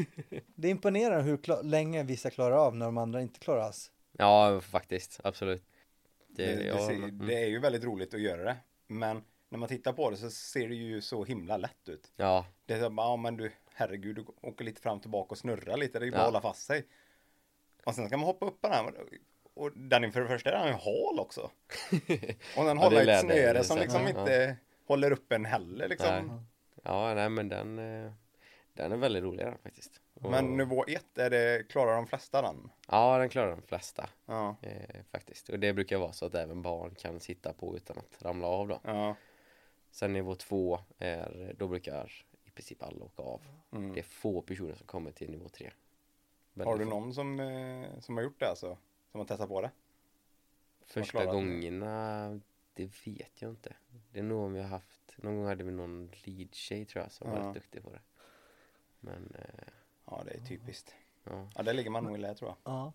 [0.54, 3.90] Det är imponerande hur länge vissa klarar av när de andra inte klarar alls.
[4.12, 5.62] Ja, faktiskt, absolut.
[6.28, 7.26] Det, det, ja, ser, mm.
[7.26, 8.56] det är ju väldigt roligt att göra det.
[8.86, 12.12] Men när man tittar på det så ser det ju så himla lätt ut.
[12.16, 15.30] ja, Det är så, bara, ja men du, herregud, du åker lite fram och tillbaka
[15.30, 15.98] och snurrar lite.
[15.98, 16.22] Det är ju bara Ja.
[16.26, 16.84] att hålla fast sig.
[17.84, 18.76] Och sen ska man hoppa upp på den.
[18.84, 18.94] här.
[19.56, 21.40] Och den är för det första är den ju hal också.
[22.56, 24.08] Och den Ja, håller det ett snöre som liksom ja.
[24.08, 26.26] inte håller upp en heller liksom.
[26.26, 26.40] Nej.
[26.82, 28.12] ja, nej men den, eh,
[28.72, 30.00] den är väldigt rolig den faktiskt.
[30.14, 32.70] Och, Men nivå ett, är det, klarar de flesta den?
[32.88, 34.56] Ja, den klarar de flesta Ja.
[34.62, 35.48] eh, faktiskt.
[35.48, 38.68] Och det brukar vara så att även barn kan sitta på utan att ramla av
[38.68, 38.80] då.
[38.84, 39.16] Ja.
[39.90, 42.12] Sen nivå två är, då brukar
[42.44, 43.42] i princip alla åka av.
[43.72, 43.92] Mm.
[43.92, 45.70] Det är få personer som kommer till nivå tre.
[46.56, 48.78] Har Väldigt du någon som, eh, som har gjort det alltså?
[49.16, 49.70] Som har testat på det?
[50.80, 51.26] Första det?
[51.26, 52.40] gångerna,
[52.74, 53.76] det vet jag inte.
[54.12, 57.12] Det är nog om vi har haft, någon gång hade vi någon lead-tjej tror jag
[57.12, 57.46] som var Ja.
[57.48, 58.00] rätt duktig på det.
[59.00, 59.68] Men, eh,
[60.06, 60.94] Ja, det är typiskt.
[61.24, 61.48] ja.
[61.54, 62.56] Ja, där ligger man nog i lä tror jag.
[62.72, 62.92] Ja.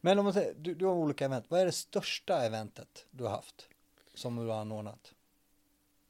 [0.00, 1.50] Men om man säger, du, du har olika event.
[1.50, 3.68] Vad är det största eventet du har haft?
[4.14, 5.14] Som du har anordnat?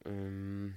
[0.05, 0.73] Mm.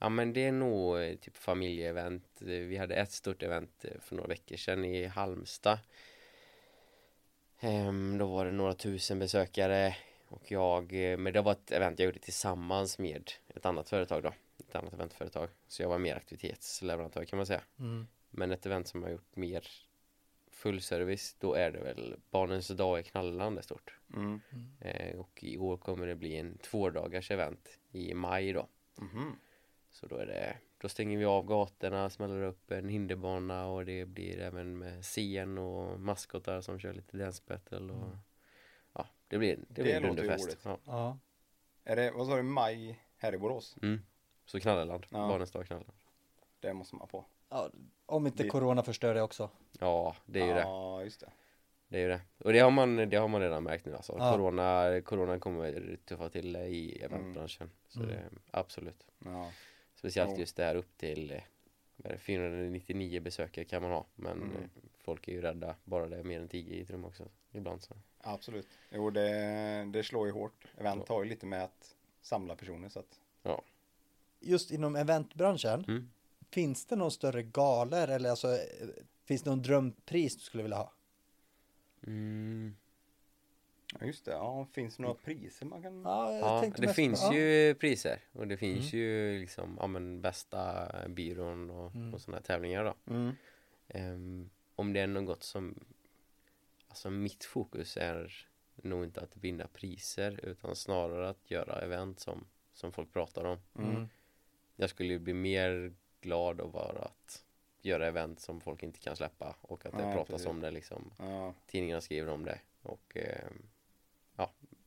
[0.00, 2.42] Ja men det är nog eh, typ familjeevent.
[2.42, 5.78] Vi hade ett stort event eh, för några veckor sedan i Halmstad.
[7.60, 9.96] Ehm, då var det några tusen besökare
[10.28, 14.22] och jag, eh, men det var ett event jag gjorde tillsammans med ett annat företag
[14.22, 14.32] då.
[14.58, 15.48] Ett annat eventföretag.
[15.68, 17.62] Så jag var mer aktivitetsleverantör kan man säga.
[17.78, 18.06] Mm.
[18.30, 19.68] Men ett event som har gjort mer
[20.50, 23.98] fullservice, då är det väl Barnens dag i Knalleland är stort.
[24.14, 24.40] Mm.
[24.80, 28.68] Eh, och i år kommer det bli en tvådagars event i maj då.
[28.96, 29.38] Mhm.
[29.90, 34.04] Så då är det, då stänger vi av gatorna, smäller upp en hinderbana och det
[34.04, 38.10] blir även med scen och maskotar som kör lite dance battle och
[38.92, 40.58] ja, det blir, det blir en dunderfest.
[40.64, 40.78] Ja.
[40.84, 41.18] Ja.
[41.84, 43.76] Är det, vad sa du, maj här i Borås?
[43.82, 44.00] Mm.
[44.44, 45.18] Så Knalleland, Ja.
[45.28, 45.98] Barnens dag Knalleland.
[46.60, 47.24] Det måste man på.
[47.48, 47.70] ja.
[48.06, 49.50] Om inte Det- corona förstör det också.
[49.80, 50.60] Ja, det är ju det.
[50.60, 51.30] Ja, just det.
[51.88, 52.20] Det är ju det.
[52.38, 54.16] Och det har man, det har man redan märkt nu alltså.
[54.18, 54.32] Ja.
[54.32, 57.70] Corona, corona kommer tuffa till det i eventbranschen.
[57.88, 58.10] Så Mm.
[58.10, 59.06] det, absolut.
[59.24, 59.50] Ja.
[59.98, 60.38] Speciellt Jo.
[60.40, 61.40] just det här upp till eh,
[61.96, 64.06] vad är det, 499 besökare kan man ha.
[64.14, 64.56] Men Mm.
[64.56, 67.28] eh, folk är ju rädda bara det är mer än 10 i ett rum också.
[67.52, 67.96] Ibland så.
[68.20, 68.68] Absolut.
[68.90, 69.30] Jo, det,
[69.92, 70.64] det slår ju hårt.
[70.76, 73.20] Event har ju lite med att samla personer så att.
[74.40, 76.10] Just inom eventbranschen, Mm.
[76.50, 78.88] finns det någon större galer eller alltså, eh,
[79.24, 80.92] finns det någon drömpris du skulle vilja ha?
[82.06, 82.76] Mm.
[84.00, 84.30] Ja, just det.
[84.30, 86.02] Ja, finns det några priser man kan?
[86.02, 87.34] Ja, Ja, det finns ja.
[87.34, 92.14] ju priser och det finns ju liksom, ja men bästa byrån och, Mm.
[92.14, 92.94] och sådana här tävlingar då.
[93.14, 93.32] Mm.
[93.88, 95.84] Ehm, om det är något som,
[96.88, 98.46] alltså mitt fokus är
[98.82, 103.58] nog inte att vinna priser utan snarare att göra event som, som folk pratar om.
[103.78, 104.08] Mm.
[104.76, 107.44] Jag skulle ju bli mer glad av att
[107.82, 110.46] göra event som folk inte kan släppa och att det Nej, pratas precis.
[110.46, 111.10] om det liksom.
[111.18, 111.54] Ja.
[111.66, 113.22] Tidningarna skriver om det och ja,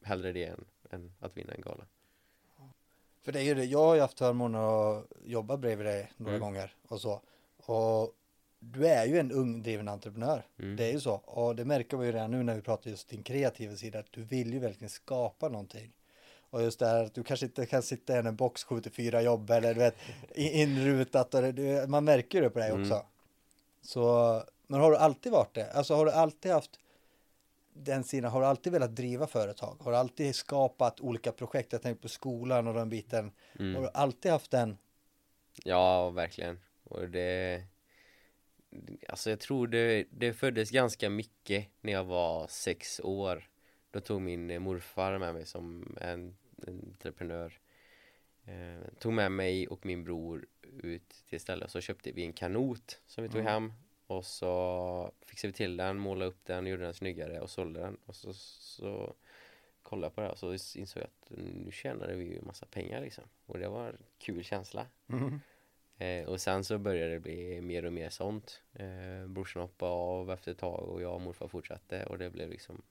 [0.04, 1.86] hellre det än, än att vinna en gala.
[3.22, 6.36] För det är ju det, jag har ju haft förmånen att jobba bredvid dig några
[6.36, 6.42] Mm.
[6.42, 7.22] gånger och så.
[7.66, 8.16] Och
[8.60, 10.46] du är ju en ung driven entreprenör.
[10.60, 10.76] Mm.
[10.76, 11.14] Det är ju så.
[11.16, 14.00] Och det märker man ju redan nu när vi pratar just din kreativa sida.
[14.00, 15.92] Att du vill ju verkligen skapa någonting.
[16.50, 19.50] Och just det här att du kanske inte kan sitta i en box 74 jobb
[19.50, 19.96] eller du vet
[20.36, 21.34] inrutat.
[21.34, 22.82] Och det, det, man märker ju det på dig Mm.
[22.82, 23.06] också.
[23.82, 25.72] Så, men har du alltid varit det?
[25.72, 26.80] Alltså har du alltid haft
[27.86, 29.78] den sidan, har alltid velat driva företag?
[29.80, 31.74] Har alltid skapat olika projekt?
[31.74, 33.32] Jag tänker på skolan och den biten.
[33.60, 33.76] Mm.
[33.76, 34.78] Har du alltid haft den?
[35.64, 36.60] Ja, verkligen.
[36.84, 37.64] Och det...
[39.10, 43.50] Alltså jag tror det, det föddes ganska mycket när jag var sex år.
[43.92, 46.36] Då tog min morfar med mig som en,
[46.68, 47.60] en entreprenör.
[48.46, 50.46] Eh, tog med mig och min bror
[50.84, 51.72] ut till stället.
[51.72, 53.54] Så köpte vi en kanot som vi tog Mm.
[53.54, 53.74] hem.
[54.12, 57.98] Och så fixade vi till den, målade upp den, gjorde den snyggare och sålde den.
[58.06, 59.14] Och så, så
[59.84, 62.66] kollade jag på det här och så insåg jag att nu tjänade vi ju massa
[62.66, 63.24] pengar liksom.
[63.46, 64.86] Och det var en kul känsla.
[65.08, 65.40] Mm.
[65.98, 68.62] Eh, och sen så började det bli mer och mer sånt.
[68.74, 72.50] Eh, brorsan hoppade av efter ett tag och jag och morfar fortsatte och det blev
[72.50, 72.82] liksom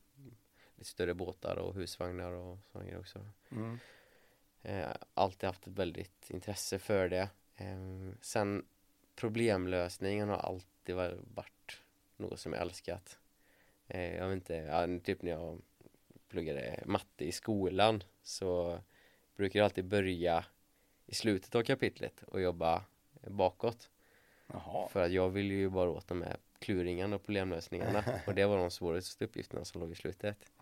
[0.76, 3.18] lite större båtar och husvagnar och sådana grejer också.
[3.50, 3.78] Mm.
[4.62, 7.28] Eh, alltid haft ett väldigt intresse för det.
[7.56, 8.64] Eh, sen
[9.16, 11.80] problemlösningen har alltid varit
[12.16, 13.18] något som jag älskat.
[13.88, 15.62] Eh, jag vet inte, ja, typ när jag
[16.28, 18.80] pluggade matte i skolan så
[19.36, 20.44] brukar jag alltid börja
[21.06, 22.84] i slutet av kapitlet och jobba
[23.26, 23.90] bakåt.
[24.46, 24.88] Jaha.
[24.88, 28.56] För att jag vill ju bara åt de här kluringarna och problemlösningarna och det var
[28.58, 30.52] de svåraste uppgifterna som låg i slutet.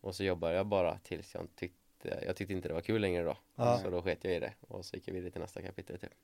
[0.00, 3.22] Och så jobbade jag bara tills jag tyckte, jag tyckte inte det var kul längre
[3.22, 3.36] då.
[3.54, 3.78] Ja.
[3.78, 6.14] Så då sket jag i det och så gick jag vidare till nästa kapitel typ.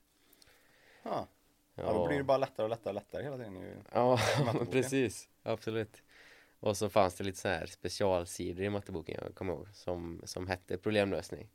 [1.02, 1.28] Ja.
[1.74, 3.76] Ja, då blir det bara lättare och lättare och lättare hela tiden ju.
[3.92, 4.18] Ja,
[4.70, 5.28] precis.
[5.42, 6.02] Absolut.
[6.60, 10.46] Och så fanns det lite så här specialsidor i matteboken jag kommer ihåg som, som
[10.46, 11.48] hette problemlösning.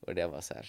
[0.00, 0.66] Och det var så här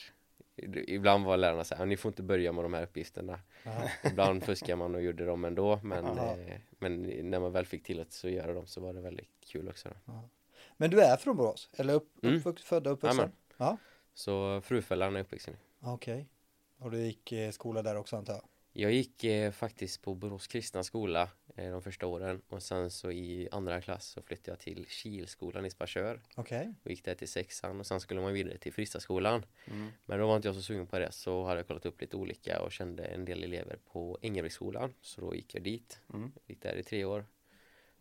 [0.87, 3.39] Ibland var lärarna så här, ni får inte börja med de här uppgifterna.
[3.63, 3.89] Ja.
[4.11, 6.37] Ibland fuskade man och gjorde dem ändå men, Ja.
[6.37, 9.69] eh, men när man väl fick till att göra dem så var det väldigt kul
[9.69, 9.89] också.
[10.77, 11.69] Men du är från Borås?
[11.77, 12.35] Eller upp, Mm.
[12.35, 13.31] uppvux, född och uppvuxen?
[13.57, 13.77] Ja,
[14.13, 15.57] Så Frufällan är uppvuxen.
[15.79, 16.27] okej.
[16.79, 18.43] Och du gick eh, skola där också antar jag?
[18.75, 23.11] Jag gick eh, faktiskt på Borås kristna skola eh, de första åren och sen så
[23.11, 26.73] i andra klass så flyttade jag till Kilskolan i Sparsör Okej.
[26.83, 29.45] och gick där till sexan och sen skulle man vidare till Fristaskolan.
[29.65, 29.89] Mm.
[30.05, 32.17] Men då var inte jag så sugen på det så hade jag kollat upp lite
[32.17, 35.99] olika och kände en del elever på Ängelviksskolan så då gick jag dit.
[36.13, 36.31] Mm.
[36.47, 37.25] Gick där i tre år.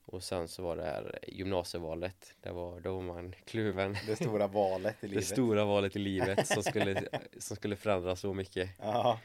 [0.05, 2.35] Och sen så var det här gymnasievalet.
[2.41, 3.97] Det var, då man kluven.
[4.07, 5.25] Det stora valet i Det livet.
[5.25, 7.09] stora valet i livet som skulle,
[7.39, 8.71] som skulle förändra så mycket.
[8.79, 9.21] Ja,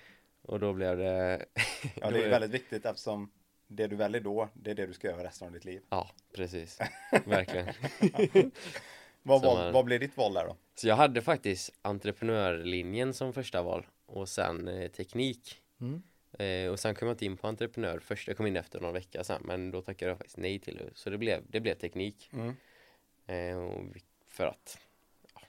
[0.48, 1.46] Och då blev det...
[1.96, 3.32] ja, det är väldigt viktigt eftersom
[3.68, 5.82] det du väljer då, det är det du ska göra resten av ditt liv.
[5.90, 6.80] Ja, precis.
[7.26, 7.68] Verkligen.
[9.24, 10.56] Vad, Så vad, man- vad blev ditt val där då?
[10.76, 15.62] Så jag hade faktiskt entreprenörlinjen som första val och sen eh, teknik.
[15.82, 16.02] Mm.
[16.40, 18.28] Eh, och sen kom jag inte in på entreprenör först.
[18.28, 20.90] Jag kom in efter någon vecka sen men då tackade jag faktiskt nej till det.
[20.94, 22.30] Så det blev, det blev teknik.
[22.34, 22.56] Mm.
[23.28, 23.84] Eh,
[24.28, 24.78] för att
[25.34, 25.42] ja,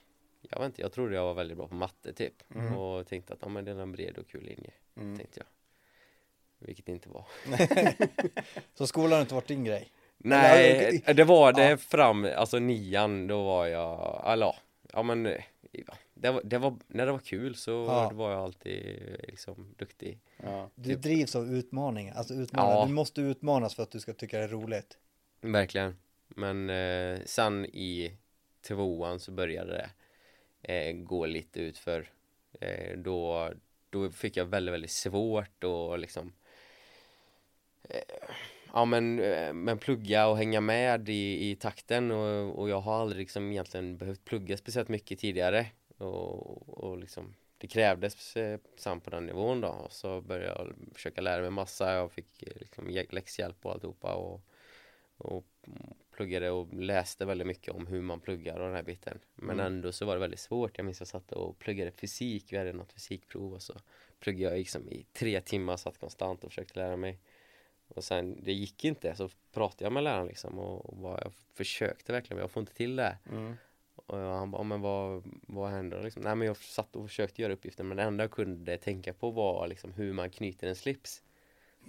[0.50, 2.54] jag vet inte, jag trodde jag var väldigt bra på matte typ.
[2.54, 2.76] Mm.
[2.76, 4.70] Och tänkte att ja, men det är en bred och kul linje.
[4.98, 5.16] Mm.
[5.18, 5.46] Tänkte jag.
[6.66, 7.24] Vilket det inte var.
[8.74, 9.92] Så skolan har inte varit din grej?
[10.18, 11.76] Nej, det var det Ja.
[11.76, 14.54] fram, alltså nian, då var jag, eller
[14.92, 15.42] ja, men eh,
[16.14, 18.10] det var, det var, när det var kul så Ja.
[18.14, 20.18] var jag alltid eh, liksom duktig.
[20.36, 20.70] Ja.
[20.74, 22.86] Du drivs av utmaningar, alltså utmaningar.
[22.86, 24.98] Du måste utmanas för att du ska tycka det är roligt.
[25.40, 25.96] Verkligen.
[26.28, 28.12] Men eh, sen i
[28.68, 29.90] tvåan så började det
[30.74, 32.10] eh, gå lite utför.
[32.60, 33.50] Eh, då,
[33.90, 36.32] då fick jag väldigt, väldigt svårt och liksom
[37.88, 38.00] eh,
[38.72, 42.10] Ja men, eh, men plugga och hänga med i, i takten.
[42.10, 45.66] Och, och jag har aldrig liksom egentligen behövt plugga speciellt mycket tidigare.
[45.98, 49.68] Och, och liksom det krävdes eh, samt på den nivån då.
[49.68, 51.94] Och så började jag försöka lära mig massa.
[51.94, 54.14] Jag fick liksom läxhjälp och alltihopa.
[54.14, 54.40] Och,
[55.18, 55.46] och
[56.18, 59.66] pluggade och läste väldigt mycket om hur man pluggar och den här biten men Mm.
[59.66, 62.72] ändå så var det väldigt svårt jag minns jag satt och pluggade fysik vi hade
[62.72, 63.74] något fysikprov och så
[64.20, 67.18] pluggade jag liksom i tre timmar satt konstant och försökte lära mig
[67.88, 71.32] och sen, det gick inte, så pratade jag med läraren liksom och, och bara, jag
[71.54, 73.18] försökte verkligen men jag får inte till det.
[73.30, 73.56] Mm.
[74.06, 76.22] Och han bara, men vad, vad händer liksom?
[76.22, 79.30] Nej men jag satt och försökte göra uppgiften men det enda jag kunde tänka på
[79.30, 81.22] var liksom hur man knyter en slips.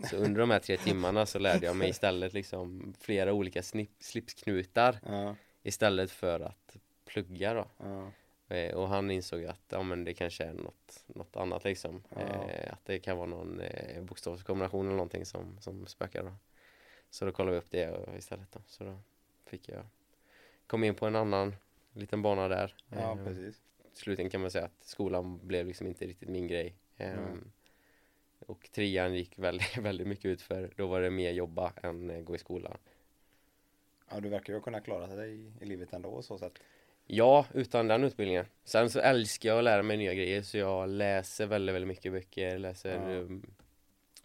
[0.10, 3.90] Så under de här tre timmarna så lärde jag mig istället liksom flera olika snip,
[4.00, 5.36] slipsknutar Ja.
[5.64, 7.68] istället för att plugga då.
[7.78, 8.12] Ja.
[8.56, 12.04] Eh, Och han insåg att ja, men det kanske är något, något annat liksom.
[12.10, 12.20] Ja.
[12.22, 16.32] Eh, att det kan vara någon eh, bokstavskombination eller någonting som, som spökar då.
[17.10, 18.60] Så då kollade vi upp det istället då.
[18.68, 19.00] Så då
[19.46, 19.84] fick jag
[20.68, 21.56] kom in på en annan
[21.94, 22.76] liten bana där.
[22.90, 23.62] ja, Eh, precis.
[23.94, 26.76] Slutligen kan man säga att skolan blev liksom inte riktigt min grej.
[26.98, 27.52] Mm.
[28.50, 32.22] Och trean gick väldigt, väldigt mycket ut för då var det mer jobba än eh,
[32.22, 32.78] gå i skolan.
[34.10, 36.60] Ja, du verkar ju kunna klara dig i, i livet ändå så sätt.
[37.06, 38.46] Ja, utan den utbildningen.
[38.64, 42.12] Sen så älskar jag att lära mig nya grejer så jag läser väldigt, väldigt mycket
[42.12, 43.20] böcker, läser Ja.
[43.20, 43.46] um,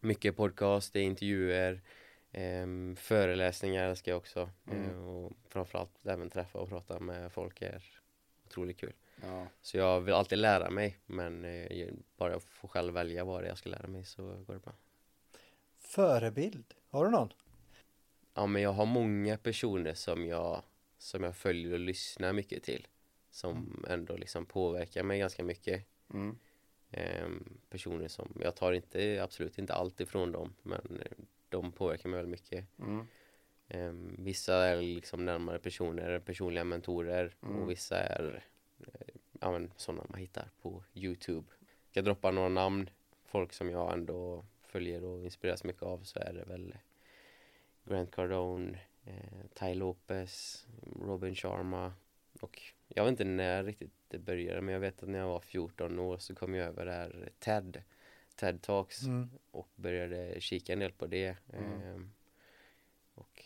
[0.00, 1.80] mycket podcast, intervjuer,
[2.32, 4.50] um, föreläsningar älskar jag också.
[4.70, 4.90] Mm.
[4.90, 7.82] Eh, och framförallt även träffa och prata med folk är
[8.46, 8.92] otroligt kul.
[9.22, 9.46] Ja.
[9.62, 13.46] Så jag vill alltid lära mig men eh, bara jag får själv välja vad det
[13.46, 14.72] är jag ska lära mig så går det bra.
[15.78, 17.32] Förebild, har du någon?
[18.34, 20.62] Ja men jag har många personer som jag
[20.98, 22.86] som jag följer och lyssnar mycket till
[23.30, 25.86] som ändå liksom påverkar mig ganska mycket.
[26.14, 26.38] Mm.
[26.90, 32.08] Ehm, personer som, jag tar inte, absolut inte allt ifrån dem men eh, de påverkar
[32.08, 32.66] mig väldigt mycket.
[32.78, 33.06] Mm.
[33.68, 37.56] Ehm, vissa är liksom närmare personer, personliga mentorer Mm.
[37.56, 38.40] och vissa är eh,
[39.40, 41.46] ja, men, sådana man hittar på Youtube.
[41.60, 42.90] Jag ska droppa några namn,
[43.24, 46.74] folk som jag ändå följer och inspireras mycket av så är det väl
[47.84, 50.66] Grant Cardone, eh, Ty Lopez,
[51.00, 51.92] Robin Sharma,
[52.40, 55.40] och jag vet inte när riktigt det började men jag vet att när jag var
[55.40, 57.82] 14 år så kom jag över det här TED
[58.36, 59.30] TED Talks Mm.
[59.50, 61.82] och började kika en del på det Mm.
[61.82, 62.12] Ehm,
[63.14, 63.44] och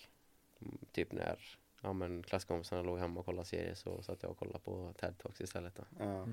[0.92, 1.38] typ när
[1.82, 5.18] ja, men klasskompisarna låg hemma och kollade serier så satt jag och kollade på TED
[5.18, 5.82] Talks istället då.
[5.98, 6.26] Ja.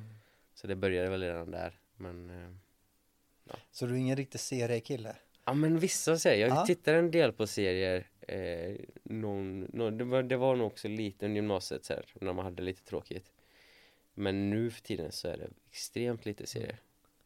[0.53, 2.59] Så det började väl redan där men ehm,
[3.71, 5.15] Så du är ingen riktig seriekille?
[5.45, 6.65] Ja men vissa serier, jag Ja.
[6.65, 11.25] tittar en del på serier eh, någon, någon, det, var, det var nog också lite
[11.25, 13.31] under gymnasiet så här, när man hade lite tråkigt
[14.13, 16.77] Men nu för tiden så är det extremt lite serier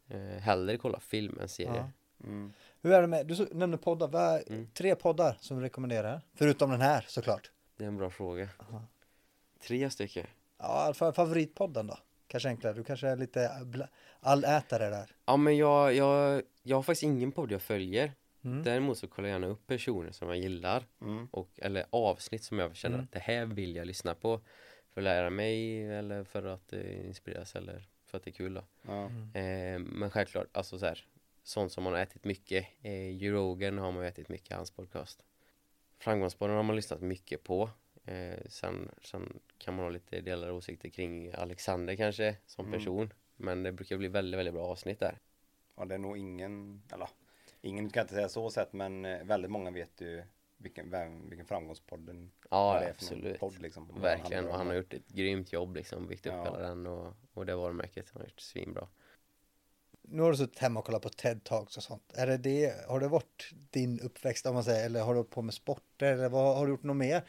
[0.08, 2.27] eh, Hellre kolla film än serier Ja.
[2.27, 2.53] Mm.
[2.82, 4.67] Hur är det med, du nämnde poddar, vad är Mm.
[4.73, 6.21] tre poddar som du rekommenderar?
[6.34, 7.51] Förutom den här såklart.
[7.80, 8.82] Det är en bra fråga Aha.
[9.60, 11.98] Tre stycken Ja, fa- favoritpodden då?
[12.28, 13.52] Kanske enklare, du kanske är lite
[14.20, 15.12] allätare där.
[15.26, 18.12] Ja men jag, jag, jag har faktiskt ingen podd jag följer
[18.44, 18.63] Mm.
[18.63, 21.28] Däremot så kollar jag gärna upp personer som jag gillar Mm.
[21.32, 23.06] och, Eller avsnitt som jag känner Mm.
[23.06, 24.42] att det här vill jag lyssna på
[24.94, 28.54] För att lära mig eller för att eh, inspireras eller för att det är kul
[28.54, 29.04] då Ja.
[29.39, 31.06] Eh, men självklart, alltså så här,
[31.44, 32.68] sånt som man har ätit mycket.
[32.82, 35.24] Eh, Joe Rogan har man ju ätit mycket, hans podcast.
[36.00, 37.70] Framgångspodden har man lyssnat mycket på.
[38.06, 42.80] Eh, sen, sen kan man ha lite delade åsikter kring Alexander kanske som Mm.
[42.80, 43.14] person.
[43.36, 45.18] Men det brukar bli väldigt, väldigt bra avsnitt där.
[45.76, 47.10] ja, det är nog ingen, eller
[47.62, 50.24] ingen kan inte säga så sett, men eh, väldigt många vet ju
[50.58, 53.40] vilken, vem, vilken framgångspodden Ja, är absolut.
[53.40, 54.02] podd liksom.
[54.02, 56.44] Verkligen, och han har gjort ett grymt jobb liksom, byggt upp Ja.
[56.44, 58.88] hela den och, och det varumärket han har gjort svinbra.
[60.12, 62.13] Nu har du suttit hemma och kollat på TED Talks och sånt.
[62.13, 65.32] Är det det, har det varit din uppväxt om man säger, eller har du hållit
[65.32, 67.24] på med sporter eller vad, har du gjort något mer?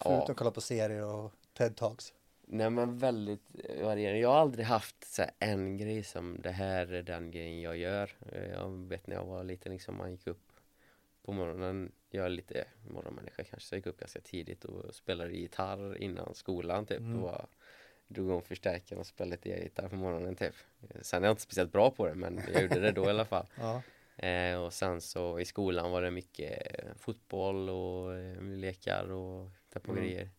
[0.00, 2.12] Förutom att kolla på serier och TED Talks.
[2.52, 3.42] Nej men väldigt
[3.82, 4.18] varierande.
[4.18, 7.76] Jag har aldrig haft så här, en grej som det här är den grejen jag
[7.76, 8.16] gör.
[8.52, 10.52] Jag vet när jag var liten liksom, man gick upp
[11.22, 11.92] på morgonen.
[12.10, 16.34] Jag är lite morgonmänniska kanske, så jag gick upp ganska tidigt och spelade gitarr innan
[16.34, 16.98] skolan typ.
[16.98, 17.16] Mm.
[17.16, 17.46] Och bara
[18.10, 20.54] drog igång förstärkaren och spelade lite gitarr på morgonen typ.
[21.00, 23.24] Sen är jag inte speciellt bra på det men jag gjorde det då i alla
[23.24, 23.46] fall.
[23.58, 23.82] Ja.
[24.26, 29.50] Eh, och sen så i skolan var det mycket fotboll och eh, lekar och
[29.82, 30.04] på Mm.
[30.04, 30.30] grejer.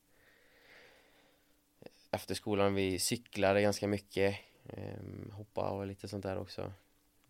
[2.11, 4.37] Efter skolan vi cyklade ganska mycket,
[4.69, 6.73] eh, hoppa och lite sånt där också.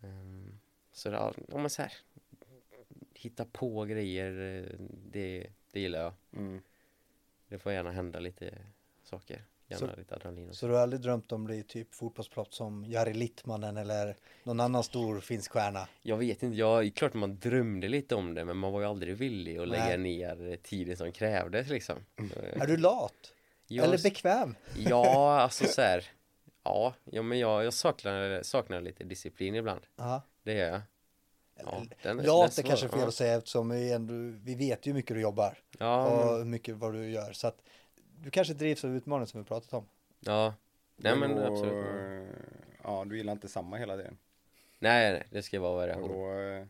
[0.02, 0.54] Eh,
[0.92, 1.16] så det,
[1.48, 1.92] ja men så här,
[3.14, 4.76] hitta på grejer, eh,
[5.10, 6.12] det, det gillar jag.
[6.32, 6.62] Mm.
[7.48, 8.58] Det får gärna hända lite
[9.02, 9.44] saker,
[9.80, 10.58] gärna Så- lite adrenalin också.
[10.58, 14.60] Så du har aldrig drömt om att bli typ fotbollsproffs som Jari Littmanen eller någon
[14.60, 15.88] annan stor finsk stjärna?
[16.02, 19.16] Jag vet inte, jag, klart man drömde lite om det men man var ju aldrig
[19.16, 21.96] villig att lägga ner tiden som krävdes liksom.
[22.52, 23.32] Är du lat?
[23.66, 24.54] Jag- Eller bekväm?
[24.76, 26.04] Ja, alltså så här.
[26.64, 29.80] Ja, ja men jag, jag saknar, saknar lite disciplin ibland.
[29.96, 30.22] Ja.
[30.42, 30.80] Det gör jag.
[31.64, 33.08] Ja, den, Lat är kanske fel ja.
[33.08, 36.44] att säga eftersom vi, ändå, vi vet ju hur mycket du jobbar Ja, och hur
[36.44, 37.32] mycket vad du gör.
[37.32, 37.62] Så att
[38.22, 39.88] du kanske drivs av utmaningen som vi pratat om.
[40.20, 40.54] ja.
[40.96, 41.72] Nej men då, absolut.
[41.86, 42.34] eh,
[42.84, 44.18] Ja, du gillar inte samma hela tiden.
[44.78, 46.08] Nej, nej, det ska vara Och variation.
[46.08, 46.66] då, eh,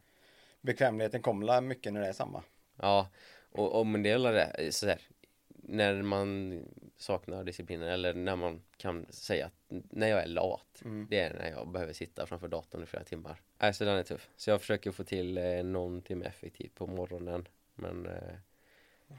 [0.60, 2.42] bekvämligheten kommer mycket när det är samma.
[2.76, 3.08] Ja,
[3.52, 5.00] och, och men det är det, så här,
[5.48, 6.60] när man
[6.96, 11.06] saknar disciplinen eller när man kan säga att när jag är lat, Mm.
[11.10, 13.40] det är när jag behöver sitta framför datorn i flera timmar.
[13.58, 14.28] Nej, så den är tuff.
[14.36, 18.34] Så jag försöker få till eh, någon timme effektivt på morgonen, men eh,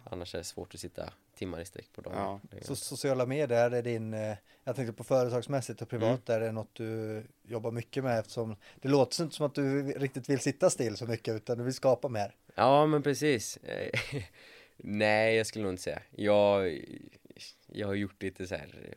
[0.03, 2.39] annars är det svårt att sitta timmar i sträck på dagen.
[2.51, 6.41] Ja, Så sociala medier är din, eh, jag tänkte på företagsmässigt och privat, Mm.
[6.41, 10.29] är det något du jobbar mycket med eftersom det låter inte som att du riktigt
[10.29, 12.35] vill sitta still så mycket utan du vill skapa mer.
[12.55, 13.59] Ja, men precis.
[14.77, 16.01] Nej, jag skulle nog inte säga.
[16.11, 16.79] Jag,
[17.67, 18.95] jag har gjort lite så här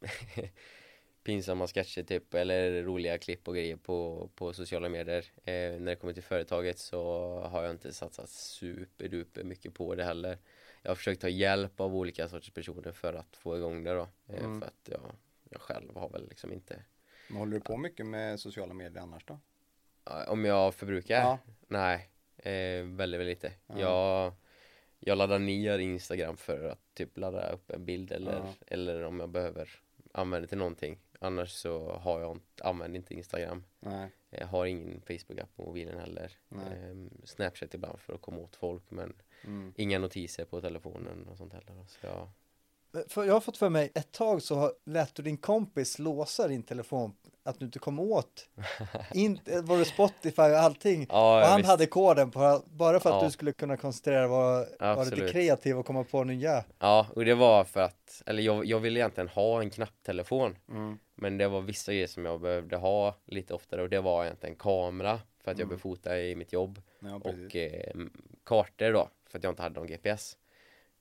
[0.00, 0.44] eh,
[1.24, 5.24] pinsamma sketcher typ, eller roliga klipp och grejer på, på sociala medier.
[5.44, 7.02] Eh, när det kommer till företaget så
[7.50, 10.38] har jag inte satsat superduper mycket på det heller.
[10.82, 14.08] Jag har försökt ta hjälp av olika sorters personer för att få igång det då.
[14.26, 14.60] Eh, Mm.
[14.60, 15.00] För att jag,
[15.50, 16.82] jag själv har väl liksom inte
[17.28, 19.40] Men håller du på mycket med sociala medier annars då?
[20.28, 21.20] Om jag förbrukar?
[21.20, 21.38] Ja.
[21.68, 23.52] Nej, eh, väldigt, väldigt lite.
[23.66, 23.78] Ja.
[23.80, 24.32] Jag,
[24.98, 28.54] jag laddar ner Instagram för att typ ladda upp en bild eller, Ja.
[28.66, 29.70] eller om jag behöver
[30.12, 30.98] använda till någonting.
[31.20, 33.64] Annars så har jag inte, använder inte Instagram.
[33.80, 34.10] Nej.
[34.30, 36.32] Jag har ingen Facebook-app på mobilen heller.
[36.50, 39.72] Ehm, Snapchat ibland för att komma åt folk men Mm.
[39.76, 41.84] inga notiser på telefonen och sånt heller.
[41.88, 42.28] Så jag,
[43.08, 46.62] För jag har fått för mig, ett tag så lät du din kompis låsa din
[46.62, 47.12] telefon
[47.42, 48.48] att du inte kom åt.
[49.14, 51.06] Inte, var det Spotify och allting.
[51.08, 51.68] Ja, och han visst.
[51.70, 53.24] hade koden på, bara för att Ja.
[53.24, 56.64] du skulle kunna koncentrera dig vara, vara lite kreativ och komma på nya.
[56.78, 60.56] ja, och det var för att, eller jag, jag ville egentligen ha en knapptelefon.
[60.68, 60.98] Mm.
[61.14, 64.56] Men det var vissa grejer som jag behövde ha lite oftare och det var egentligen
[64.56, 65.78] kamera för att jag Mm.
[65.78, 67.92] fota i mitt jobb Ja, och eh,
[68.44, 70.38] kartor då för att jag inte hade någon GPS.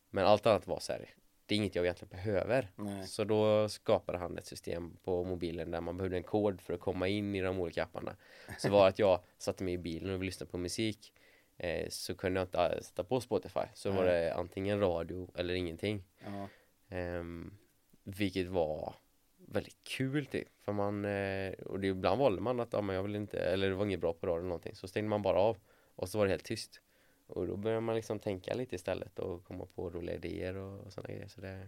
[0.09, 1.09] Men allt annat var så här
[1.49, 2.71] det är inget jag egentligen behöver.
[2.75, 3.07] Nej.
[3.07, 6.79] Så då skapade han ett system på mobilen där man behövde en kod för att
[6.79, 8.15] komma in i de olika apparna.
[8.57, 11.13] Så var att jag satte mig i bilen och ville lyssna på musik
[11.57, 13.59] eh, så kunde jag inte eh, sätta på Spotify.
[13.73, 16.03] Så var det antingen radio eller ingenting.
[16.25, 16.47] Ja.
[16.89, 17.53] Ehm,
[18.03, 18.93] vilket var
[19.37, 20.47] väldigt kul typ.
[20.59, 23.69] För man, eh, och det, ibland valde man att ja, men jag vill inte, eller
[23.69, 24.75] det var inget bra på radio eller någonting.
[24.75, 25.57] Så stängde man bara av
[25.95, 26.81] och så var det helt tyst.
[27.29, 30.93] Och då började man liksom tänka lite istället och komma på roliga idéer och, och
[30.93, 31.27] sådana grejer.
[31.27, 31.67] Så det,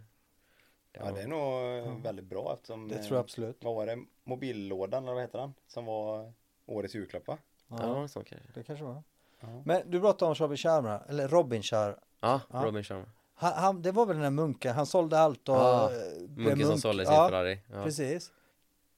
[0.94, 3.64] ja, det är nog eh, väldigt bra eftersom Det eh, tror jag absolut.
[3.64, 3.98] Vad var det?
[4.24, 5.54] Mobillådan eller vad heter den?
[5.68, 6.34] Som var
[6.66, 7.38] årets julklapp va?
[7.68, 8.48] Ja, så kanske.
[8.54, 9.04] det kanske var.
[9.40, 9.48] Ja.
[9.66, 11.96] Men du pratade om Robin Sharma, eller Robin Sharma.
[12.20, 12.66] Ja, Ja.
[12.66, 13.06] Robin Sharma.
[13.34, 15.98] Han, han, det var väl den där munken, han sålde allt och Ja, eh,
[16.28, 16.82] blev Munken som munk.
[16.82, 17.60] sålde sin ja, Ferrari.
[17.72, 17.84] Ja.
[17.84, 18.32] Precis.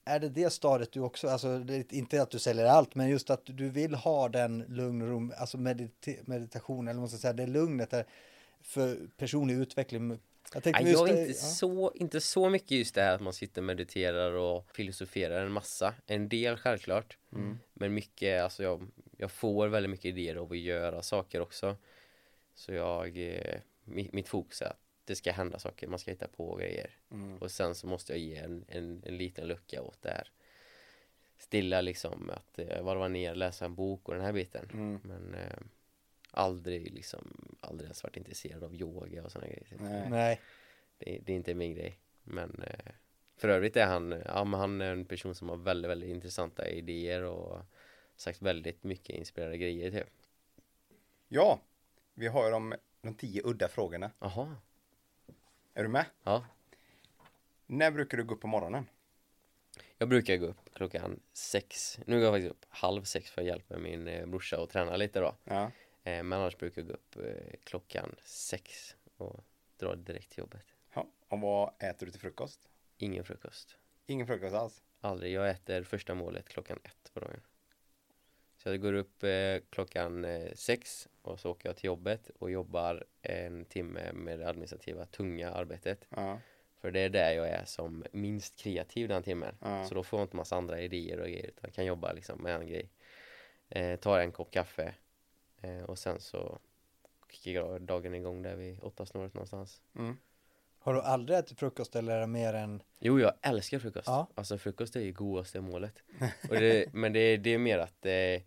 [0.04, 3.40] Är det det stadiet du också, alltså inte att du säljer allt, men just att
[3.44, 7.90] du vill ha den lugn och ro, alltså medita- meditation, eller ska säga, det lugnet
[7.90, 8.06] där
[8.62, 10.18] för personlig utveckling.
[10.54, 11.34] Jag Nej, jag är det- inte, ja.
[11.36, 15.52] så, inte så mycket just det här att man sitter och mediterar och filosoferar en
[15.52, 15.94] massa.
[16.06, 17.18] En del självklart.
[17.32, 17.58] Mm.
[17.74, 18.86] Men mycket, alltså jag,
[19.16, 21.76] jag får väldigt mycket idéer av att göra saker också.
[22.54, 26.28] Så jag, eh, mitt, mitt fokus är att det ska hända saker, man ska hitta
[26.28, 26.90] på grejer.
[27.10, 27.38] Mm.
[27.38, 30.30] Och sen så måste jag ge en, en, en liten lucka åt det här.
[31.38, 34.68] Stilla liksom, att eh, varva ner, läsa en bok och den här biten.
[34.72, 35.00] Mm.
[35.04, 35.58] Men eh,
[36.30, 39.76] aldrig liksom, aldrig ens varit intresserad av yoga och sådana grejer.
[39.80, 40.10] Nej.
[40.10, 40.40] Nej,
[40.98, 41.98] Det, det är inte min grej.
[42.22, 42.92] Men eh,
[43.36, 46.68] för övrigt är han, ja, men han är en person som har väldigt, väldigt intressanta
[46.68, 47.60] idéer och
[48.16, 50.10] sagt väldigt mycket inspirerande grejer typ.
[51.28, 51.60] Ja,
[52.14, 54.10] vi har de, de tio udda frågorna.
[54.18, 54.56] Jaha,
[55.74, 56.06] Är du med?
[56.22, 56.44] ja.
[57.66, 58.88] När brukar du gå upp på morgonen?
[59.98, 61.98] Jag brukar gå upp klockan sex.
[62.06, 64.96] Nu går jag faktiskt upp halv sex för att hjälpa min eh, brorsa och träna
[64.96, 65.34] lite då.
[65.44, 65.62] Ja.
[66.04, 69.44] Eh, men annars brukar jag gå upp eh, klockan sex och
[69.76, 70.66] dra direkt till jobbet.
[70.94, 71.06] ja.
[71.28, 72.60] Och vad äter du till frukost?
[72.96, 73.76] Ingen frukost.
[74.06, 74.82] Ingen frukost alls?
[75.00, 75.32] Aldrig.
[75.32, 77.40] Jag äter första målet klockan ett på dagen.
[78.64, 82.50] Så jag går upp eh, klockan eh, sex och så åker jag till jobbet och
[82.50, 86.06] jobbar en timme med det administrativa tunga arbetet.
[86.08, 86.40] Ja.
[86.80, 89.56] För det är där jag är som minst kreativ den timmen.
[89.60, 89.84] Ja.
[89.84, 92.54] Så då får jag inte massa andra idéer och grejer utan kan jobba liksom med
[92.54, 92.90] en grej.
[93.68, 94.94] Eh, tar en kopp kaffe
[95.62, 96.58] eh, och sen så
[97.30, 99.82] kickar dagen igång där vid åtta snåret någonstans.
[99.96, 100.16] Mm.
[100.84, 104.06] Har du aldrig ätit frukost eller är det mer än, Jo, jag älskar frukost.
[104.06, 104.26] Ja.
[104.34, 106.02] Alltså frukost är ju godaste målet.
[106.48, 108.42] Och det, men det, det är mer att eh,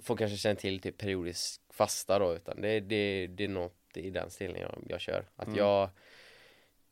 [0.00, 4.10] folk kanske känner till typ periodisk fasta då, utan det, det, det är något i
[4.10, 5.24] den stilen jag, jag kör.
[5.36, 5.58] Att Mm.
[5.58, 5.90] jag,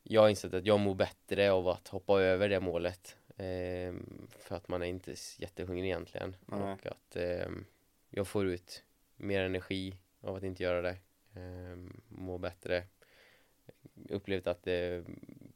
[0.03, 3.15] jag har insett att jag mår bättre av att hoppa över det målet.
[3.37, 3.93] Eh,
[4.39, 6.35] för att man är inte jättehungrig egentligen.
[6.45, 6.59] Nej.
[6.61, 7.49] Och att eh,
[8.09, 8.83] jag får ut
[9.15, 10.97] mer energi av att inte göra det.
[11.35, 12.83] Eh, må bättre.
[14.09, 15.03] Upplevt att det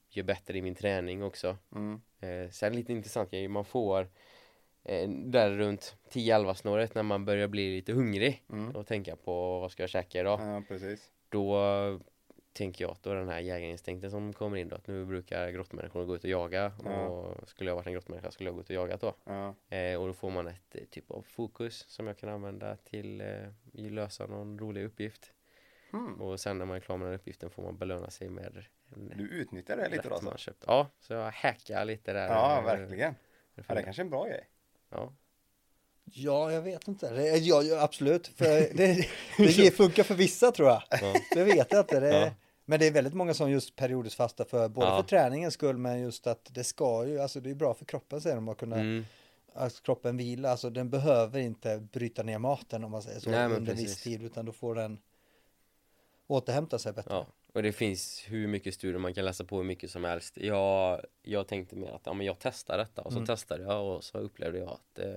[0.09, 1.57] gör bättre i min träning också.
[1.75, 2.01] Mm.
[2.19, 4.09] Eh, sen lite intressant grej, man får
[4.83, 8.75] eh, där runt 10-11 snåret när man börjar bli lite hungrig Mm.
[8.75, 10.39] och tänka på vad ska jag käka idag.
[10.41, 11.11] Ja, precis.
[11.29, 11.59] Då
[12.53, 16.05] tänker jag att då den här jägarinstinkten som kommer in då att nu brukar grottmänniskor
[16.05, 17.05] gå ut och jaga Ja.
[17.07, 19.13] och skulle jag varit en grottmänniska skulle jag gå ut och jaga då.
[19.23, 19.55] Ja.
[19.77, 23.21] Eh, och då får man ett eh, typ av fokus som jag kan använda till
[23.21, 25.31] eh, lösa någon rolig uppgift.
[25.95, 26.21] Mm.
[26.21, 28.63] Och sen när man är klar med den uppgiften får man belöna sig med
[28.95, 30.37] en Du utnyttjar det lite då alltså?
[30.37, 30.63] köpt.
[30.67, 32.27] Ja, så jag hackar lite där.
[32.27, 33.15] Ja, verkligen.
[33.55, 34.49] Ja, det är kanske är en bra grej.
[34.89, 35.13] Ja.
[36.05, 38.45] ja jag vet inte, det, ja, ja absolut, för
[38.77, 40.83] det, det funkar för vissa tror jag.
[40.89, 41.13] Ja.
[41.31, 41.99] Det vet jag inte.
[41.99, 42.31] Det, Ja.
[42.67, 45.01] Men det är väldigt många som just periodiskt fasta för både Ja.
[45.01, 48.21] för träningens skull men just att det ska ju, alltså det är bra för kroppen
[48.21, 49.05] säger de att kunna, Mm.
[49.53, 53.45] att kroppen vila, alltså den behöver inte bryta ner maten om man säger så Nej,
[53.45, 54.99] under viss tid utan då får den
[56.27, 57.13] återhämta sig bättre.
[57.13, 60.37] Ja, och det finns hur mycket studier man kan läsa på hur mycket som helst.
[60.37, 63.27] Jag, jag tänkte mer att ja, men jag testar detta och så Mm.
[63.27, 65.15] testade jag och så upplevde jag att eh,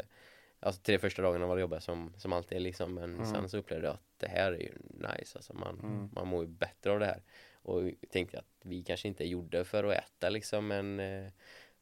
[0.60, 3.26] Alltså tre första dagarna var det jobbigt som, som alltid liksom men Mm.
[3.26, 6.08] sen så upplevde jag att det här är ju nice alltså man, Mm.
[6.12, 9.84] man mår ju bättre av det här och tänkte att vi kanske inte gjorde för
[9.84, 11.30] att äta liksom en eh,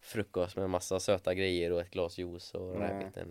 [0.00, 3.04] frukost med massa söta grejer och ett glas juice och den här Nej.
[3.06, 3.30] biten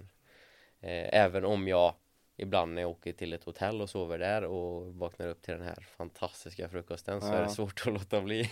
[0.79, 1.95] eh, även om jag
[2.37, 5.63] ibland när jag åker till ett hotell och sover där och vaknar upp till den
[5.63, 7.41] här fantastiska frukosten så är Ja.
[7.43, 8.49] det svårt att låta bli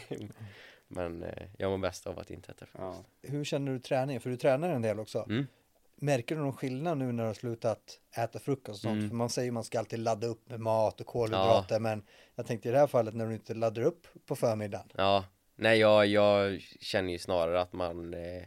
[0.87, 3.29] men eh, jag mår bäst av att inte äta frukost Ja.
[3.29, 4.21] Hur känner du träningen?
[4.21, 5.25] För du tränar en del också.
[5.29, 5.47] Mm.
[5.95, 8.97] Märker du någon skillnad nu när du har slutat äta frukost och sånt?
[8.97, 9.09] Mm.
[9.09, 12.03] För man säger ju man ska alltid ladda upp med mat och kolhydrater men
[12.35, 14.87] jag tänkte i det här fallet när du inte laddar upp på förmiddagen.
[14.95, 15.25] Ja,
[15.55, 18.43] nej jag, jag känner ju snarare att man eh,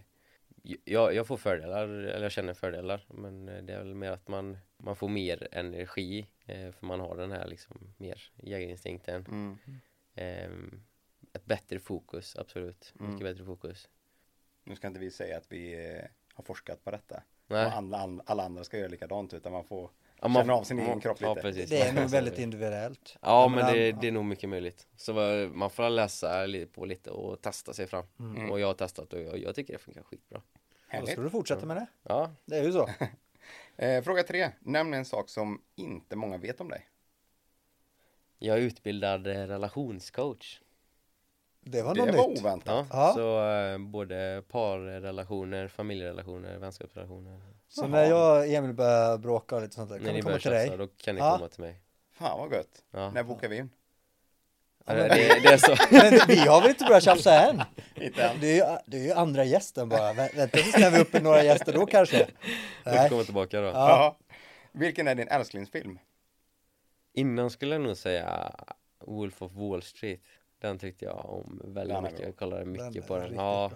[0.84, 4.28] jag, jag får fördelar, eller jag känner fördelar men eh, det är väl mer att
[4.28, 9.58] man, man får mer energi eh, för man har den här liksom mer jägarinstinkten Mm.
[10.14, 10.82] Ehm,
[11.32, 12.94] ett bättre fokus, absolut.
[13.00, 13.10] Mm.
[13.10, 13.88] Mycket bättre fokus.
[14.64, 16.04] Nu ska inte vi säga att vi eh,
[16.34, 17.22] har forskat på detta.
[17.46, 17.66] Nej.
[17.66, 19.90] Och alla, alla andra ska göra likadant utan man får
[20.22, 21.42] Ja, känna av sin egen ja, kropp ja, lite.
[21.42, 21.70] precis.
[21.70, 23.16] Det är nog väldigt individuellt.
[23.22, 23.96] Ja men det, ja.
[24.00, 24.86] det är nog mycket möjligt.
[24.96, 25.12] Så
[25.52, 28.04] man får läsa lite på lite och testa sig fram.
[28.18, 28.50] Mm.
[28.50, 30.38] Och jag har testat och jag, jag tycker det funkar skitbra.
[30.38, 31.10] Då Härligt.
[31.12, 31.86] ska du fortsätta med det.
[32.02, 32.88] Ja, Det är ju så.
[33.78, 34.50] Eh, fråga tre.
[34.60, 36.88] Nämn en sak som inte många vet om dig.
[38.38, 40.60] jag är utbildad eh, relationscoach.
[41.60, 42.40] Det var Det något var nytt.
[42.40, 42.86] oväntat.
[42.90, 43.12] Ja, Ja.
[43.14, 47.40] så eh, både parrelationer, familjerelationer, vänskapsrelationer.
[47.68, 47.88] Så Jaha.
[47.88, 50.30] när jag och Emil börjar bråka och lite sånt där, kan När vi ni komma
[50.30, 50.66] börjar till dig?
[50.66, 51.36] tjafsa då kan ni Ja.
[51.36, 51.80] komma till mig.
[52.12, 52.84] Fan vad gött.
[52.90, 53.10] Ja.
[53.10, 53.70] När bokar vi in?
[54.86, 55.76] Ja, det, det är så.
[55.90, 57.62] Men vi har väl inte börjat tjafsa än?
[57.94, 58.40] Inte än.
[58.40, 60.12] Det är ju, det är ju andra gästen bara.
[60.12, 62.26] Vä- Vänta tills när vi i några gäster då kanske.
[62.84, 63.08] Nej.
[63.08, 63.66] kommer tillbaka då.
[63.66, 63.72] Ja.
[63.72, 64.18] Ja.
[64.72, 65.98] Vilken är din älsklingsfilm?
[67.12, 68.54] Innan skulle jag nog säga
[69.06, 70.22] Wolf of Wall Street.
[70.58, 72.18] Den tyckte jag om väldigt Den är mycket.
[72.18, 72.26] bra.
[72.26, 73.22] Jag kollade Den mycket är på den.
[73.22, 73.70] riktigt Ja,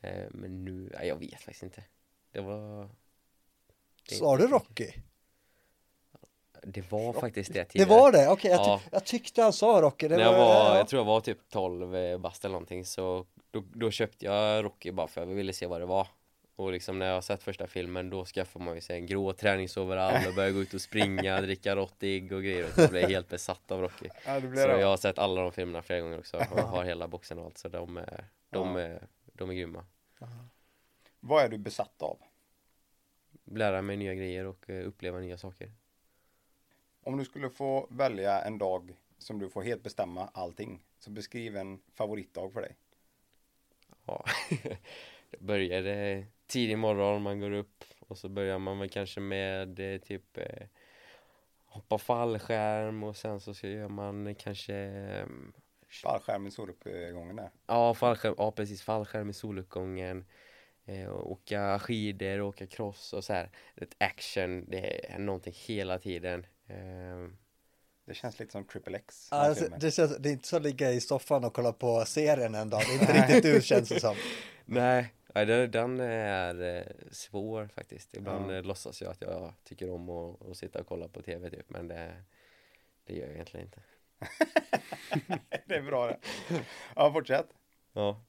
[0.00, 0.10] bra.
[0.10, 1.84] eh, men nu, nej, jag vet faktiskt inte.
[2.32, 2.88] Det var,
[4.08, 4.92] det- Sa du Rocky?
[6.62, 7.88] det var faktiskt det Det tidigare.
[7.90, 8.28] var det?
[8.28, 8.80] Okej, jag, ty- Ja.
[8.92, 10.08] jag tyckte han sa Rocky.
[10.08, 10.76] Det När jag var, var, ja.
[10.76, 14.64] jag tror jag var typ 12 eh, bast eller någonting så då, då köpte jag
[14.64, 16.06] Rocky bara för jag ville se vad det var.
[16.56, 19.32] Och liksom när jag har sett första filmen då skaffar man ju sig en grå
[19.32, 22.64] träningsoverall och börjar gå ut och springa, dricka rått ägg och grejer.
[22.64, 24.08] Och jag blev helt besatt av Rocky.
[24.26, 27.08] Ja, det Så jag har sett alla de filmerna flera gånger också och har hela
[27.08, 28.80] boxen och allt så de är, de Ja.
[28.80, 29.84] är, de är grymma.
[31.24, 32.18] Vad är du besatt av?
[33.44, 35.72] Lära mig nya grejer och eh, uppleva nya saker.
[37.02, 40.84] Om du skulle få välja en dag som du får helt bestämma allting.
[40.98, 42.76] Så beskriv en favoritdag för dig.
[44.06, 44.24] Ja,
[45.30, 50.00] det började tidig morgon, man går upp och så börjar man väl kanske med eh,
[50.00, 50.66] typ eh,
[51.64, 55.26] hoppa fallskärm och sen så gör man kanske eh,
[56.02, 57.50] Fallskärm i soluppgången där.
[57.66, 60.24] ja, fallskärm, ja precis, fallskärm i soluppgången
[60.86, 63.50] eh, och åka skidor, åka cross och så här.
[63.76, 66.46] Ett action, det är någonting hela tiden.
[66.68, 67.28] Eh,
[68.04, 69.32] Det känns lite som Triple X.
[69.32, 72.54] Alltså, det, känns, det är inte så att ligga i soffan och kolla på serien
[72.54, 72.80] en dag.
[72.86, 74.16] Det är inte riktigt du känns det som.
[74.64, 78.14] Nej, nej den, den är eh, svår faktiskt.
[78.14, 78.56] Ibland Ja.
[78.56, 81.70] eh, låtsas jag att jag tycker om att, att sitta och kolla på tv typ,
[81.70, 82.12] men det,
[83.06, 83.80] det gör jag egentligen inte.
[85.66, 86.18] det är bra det.
[86.96, 87.46] Ja, fortsätt.
[87.92, 88.24] Ja.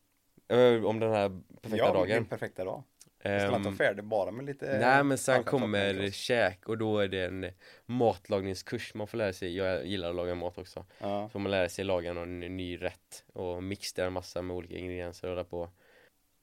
[0.47, 1.29] Eh, Om den här
[1.61, 2.07] perfekta ja, dagen.
[2.09, 2.83] din perfekta dag.
[3.23, 6.13] Det man inte Ehm, vara färdig bara med lite Nej men sen kommer cross.
[6.15, 7.45] käk och då är det en
[7.85, 11.29] matlagningskurs man får lära sig, jag gillar att laga mat också Ja.
[11.29, 15.27] Får man lära sig laga någon ny rätt och mixtra en massa med olika ingredienser
[15.27, 15.69] och hålla på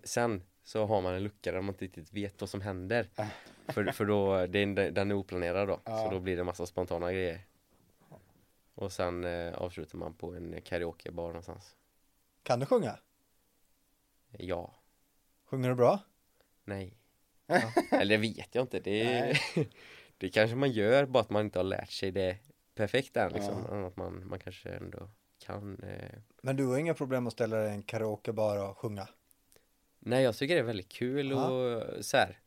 [0.04, 3.06] Sen så har man en lucka där man inte riktigt vet vad som händer
[3.68, 5.96] För, för då, det är, den är oplanerad då, Ja.
[6.04, 7.40] så då blir det massa spontana grejer
[8.74, 11.76] Och sen eh, avslutar man på en karaokebar någonstans
[12.42, 12.98] Kan du sjunga?
[14.38, 14.74] Ja,
[15.44, 16.00] Sjunger du bra?
[16.64, 16.96] nej
[17.90, 19.36] Eller det vet jag inte, det,
[20.18, 22.38] det kanske man gör, bara att man inte har lärt sig det
[22.74, 23.86] perfekt än liksom Ja.
[23.86, 27.70] Att man, man kanske ändå kan eh, Men du har inga problem att ställa dig
[27.70, 29.08] i en karaokebar och sjunga?
[29.98, 31.48] Nej jag tycker det är väldigt kul Ja.
[31.50, 32.38] och så här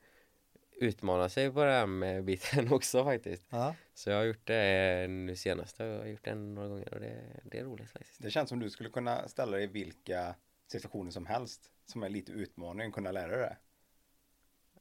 [0.75, 3.47] utmana sig på det här med biten också faktiskt.
[3.49, 3.75] Ja.
[3.93, 7.39] Så jag har gjort det nu senast, jag har gjort det några gånger och det,
[7.43, 8.21] det är roligt faktiskt.
[8.21, 10.35] Det känns som du skulle kunna ställa dig i vilka
[10.67, 11.71] situationer som helst.
[11.85, 13.57] Som är lite utmaning, kunna lära dig det.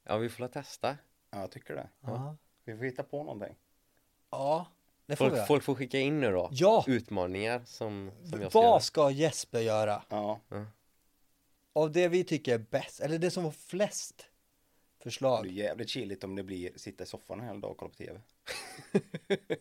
[0.05, 0.96] Ja vi får testa.
[1.30, 1.88] Ja, jag tycker det.
[2.00, 2.36] Ja.
[2.64, 3.57] Vi får hitta på någonting.
[4.30, 4.66] Ja,
[5.07, 5.46] det får vi Folk, göra.
[5.46, 6.48] folk får skicka in nu då.
[6.53, 6.84] Ja.
[6.86, 8.70] Utmaningar som, som jag ska göra.
[8.70, 10.03] Vad ska Jesper göra?
[10.09, 10.40] Ja,
[11.72, 14.16] Av det vi tycker är bäst, eller det som var flest
[14.98, 15.46] det är förslag.
[15.46, 18.20] jävligt chilligt om det blir sitta i soffan en hel dag och kolla på tv.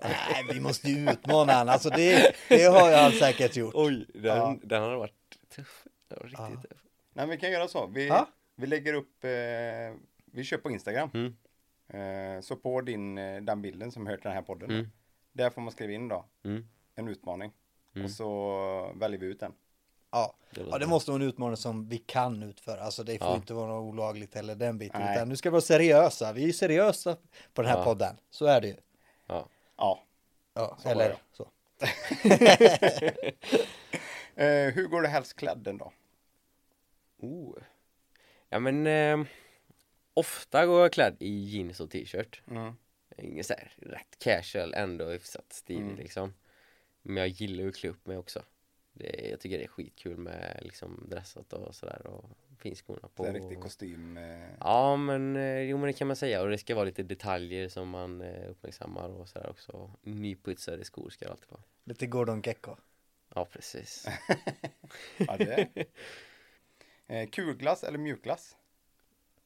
[0.02, 1.70] Nej, vi måste ju utmana han.
[1.70, 3.74] Alltså det, det har han säkert gjort.
[3.76, 4.58] Oj, den, Ja.
[4.64, 5.88] den har varit tuff.
[6.08, 6.70] Den var riktigt Ja.
[6.70, 6.82] tuff.
[7.14, 7.88] Nej, men vi kan göra så.
[7.88, 8.28] Vi, Ja.
[8.56, 9.30] vi lägger upp, eh,
[10.26, 11.10] vi kör på Instagram.
[11.14, 11.36] Mm.
[11.88, 14.72] Eh, så på din, eh, den bilden som hör till den här podden.
[14.72, 14.92] Mm.
[15.34, 16.68] Där får man skriva in då, Mm.
[16.96, 17.52] en utmaning.
[17.96, 18.06] Mm.
[18.06, 19.54] Och så väljer vi ut den.
[20.12, 20.36] Ja.
[20.56, 22.82] Det ja, det måste vara en utmaning som vi kan utföra.
[22.82, 23.36] Alltså det får Ja.
[23.36, 25.02] inte vara något olagligt eller den biten.
[25.02, 25.16] Nej.
[25.16, 26.34] Utan nu ska vi vara seriösa.
[26.34, 27.18] Vi är seriösa
[27.54, 27.84] på den här Ja.
[27.84, 28.16] podden.
[28.30, 28.76] Så är det ju.
[29.28, 29.46] Ja.
[29.78, 30.04] Ja.
[30.54, 31.48] Ja, Så eller så.
[34.36, 35.92] Eh, hur går det helst klädd en dag?
[37.22, 37.58] Oh.
[38.50, 39.28] Ja men eh,
[40.14, 42.42] ofta går jag klädd i jeans och t-shirt.
[42.48, 42.74] Mm.
[43.18, 45.96] Ingen så här rätt casual ändå hyfsat stilig Mm.
[45.96, 46.34] liksom.
[47.02, 48.44] Men jag gillar ju att klä upp mig också.
[48.94, 53.24] Det, jag tycker det är skitkul med liksom dressat och sådär och finskorna på.
[53.24, 54.18] Det är en riktig kostym.
[54.18, 57.04] Eh, Ja men, eh, jo men det kan man säga och det ska vara lite
[57.04, 59.92] detaljer som man eh, uppmärksammar och sådär också.
[60.02, 61.62] Nyputsade skor ska det alltid vara.
[61.84, 62.76] Lite Gordon Gecko.
[63.36, 64.08] Ja, precis.
[65.18, 65.86] Ja, det är.
[67.12, 68.58] Eh, kulglass eller mjukglass?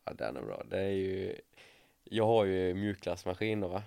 [0.04, 0.64] Ja, den är bra.
[0.70, 1.42] Det är ju
[2.04, 3.84] Jag har ju mjukglassmaskin då va?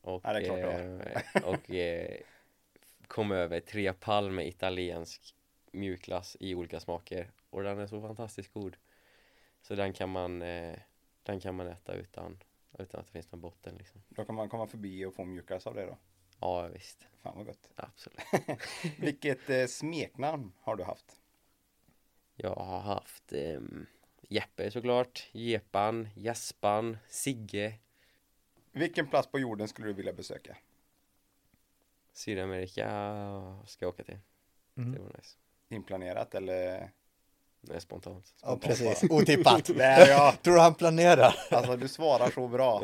[0.00, 2.16] Och, Ja, det är klart eh, och eh,
[3.06, 5.34] kom över tre pall med italiensk
[5.72, 8.76] mjukglass i olika smaker och den är så fantastiskt god.
[9.60, 10.78] Så den kan man eh,
[11.22, 12.42] den kan man äta utan
[12.78, 14.02] utan att det finns någon botten liksom.
[14.08, 15.98] Då kan man komma förbi och få mjukglass av det då.
[16.40, 17.06] Ja, visst.
[17.22, 17.70] Fan vad gott.
[17.74, 18.20] Absolut.
[18.98, 21.21] Vilket eh, smeknamn har du haft?
[22.36, 23.60] Jag har haft eh,
[24.28, 27.78] Jeppe såklart, Jepan, Jespan, Sigge,
[28.72, 30.56] Vilken plats på jorden skulle du vilja besöka?
[32.12, 32.84] Sydamerika
[33.66, 34.18] ska jag åka till.
[34.76, 34.92] Mm.
[34.92, 35.36] Det var nice.
[35.68, 36.90] Inplanerat eller?
[37.60, 38.34] Det är spontant.
[38.42, 39.10] Ja, precis.
[39.10, 39.64] Otippat.
[39.76, 40.34] Där ja!
[40.42, 41.34] Tror du han planerar?
[41.50, 42.82] Alltså du svarar så bra.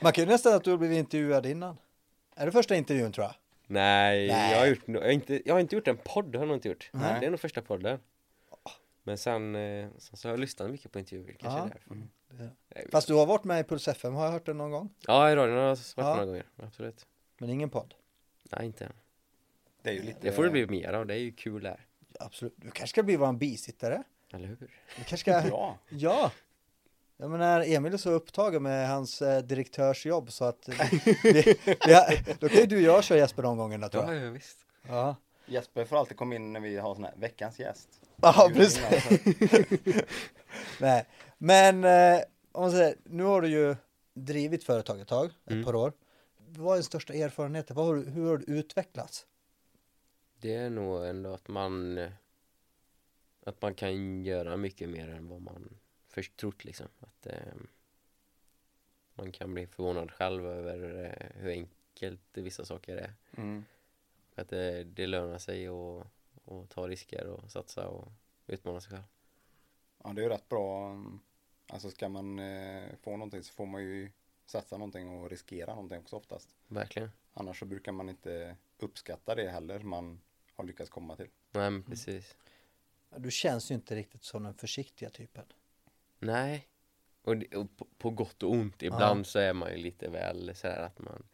[0.00, 1.76] Man kan ju nästan att du har blivit intervjuad innan.
[2.36, 3.34] Är det första intervjun tror jag?
[3.66, 4.52] Nej, Nej.
[4.52, 6.48] Jag, har gjort, jag, har inte, jag har inte gjort en podd, det har jag
[6.48, 6.90] nog inte gjort.
[6.92, 7.20] Nej.
[7.20, 7.98] Det är nog första podden.
[9.02, 11.68] Men sen, eh, sen så har jag lyssnat mycket på intervjuer, kanske Ja.
[11.72, 11.96] därför.
[12.74, 14.94] Vet Fast du har varit med i Puls FM, har jag hört det någon gång?
[15.06, 16.10] Ja, i radion har jag varit Ja.
[16.14, 17.06] några gånger, absolut.
[17.38, 17.94] Men ingen podd?
[18.50, 18.92] Nej, inte än.
[19.82, 20.18] Det är ju lite...
[20.20, 21.86] Det får det bli mer av, det är ju kul där.
[22.20, 22.54] Absolut.
[22.56, 24.02] Du kanske ska bli vår bisittare?
[24.32, 24.56] Eller hur?
[24.96, 25.30] Du kanske ska...
[25.48, 26.32] Ja, Ja!
[27.16, 30.74] Jag menar, Emil är så upptagen med hans eh, direktörsjobb så att vi,
[31.32, 31.42] vi,
[31.86, 34.26] vi har, då kan ju du och jag köra Jesper de gångerna tror Ja, jag.
[34.26, 34.58] ja visst.
[34.88, 37.88] Ja, Jesper får alltid komma in när vi har sån här veckans gäst.
[38.22, 38.82] ja precis.
[40.80, 41.06] Nej,
[41.38, 42.20] men eh,
[42.52, 43.76] om man säger, nu har du ju
[44.14, 45.64] drivit företag ett tag, ett Mm.
[45.64, 45.92] par år.
[46.56, 47.76] Vad är den största erfarenheten?
[47.76, 49.26] Vad har du, hur har du utvecklats?
[50.40, 51.98] Det är nog ändå att man
[53.46, 55.78] att man kan göra mycket mer än vad man
[56.14, 56.88] först trott liksom.
[57.00, 57.54] Att eh,
[59.14, 63.14] man kan bli förvånad själv över eh, hur enkelt vissa saker är.
[63.36, 63.64] Mm.
[64.34, 66.06] Att det, det lönar sig att
[66.46, 68.12] att ta risker och satsa och
[68.46, 69.04] utmana sig själv.
[70.04, 70.90] Ja, det är ju rätt bra.
[70.90, 71.20] mm,
[71.66, 74.10] Alltså ska man eh, få någonting så får man ju
[74.46, 76.56] satsa någonting och riskera någonting också oftast.
[76.68, 77.10] Verkligen.
[77.32, 80.20] Annars så brukar man inte uppskatta det heller man
[80.54, 81.28] har lyckats komma till.
[81.52, 82.36] Nej men precis.
[83.16, 85.44] Du känns ju inte riktigt som den försiktiga typen.
[86.24, 86.68] Nej.
[87.22, 88.82] Och, det, och på, på gott och ont.
[88.82, 91.26] Ibland så är man ju lite väl sådär att man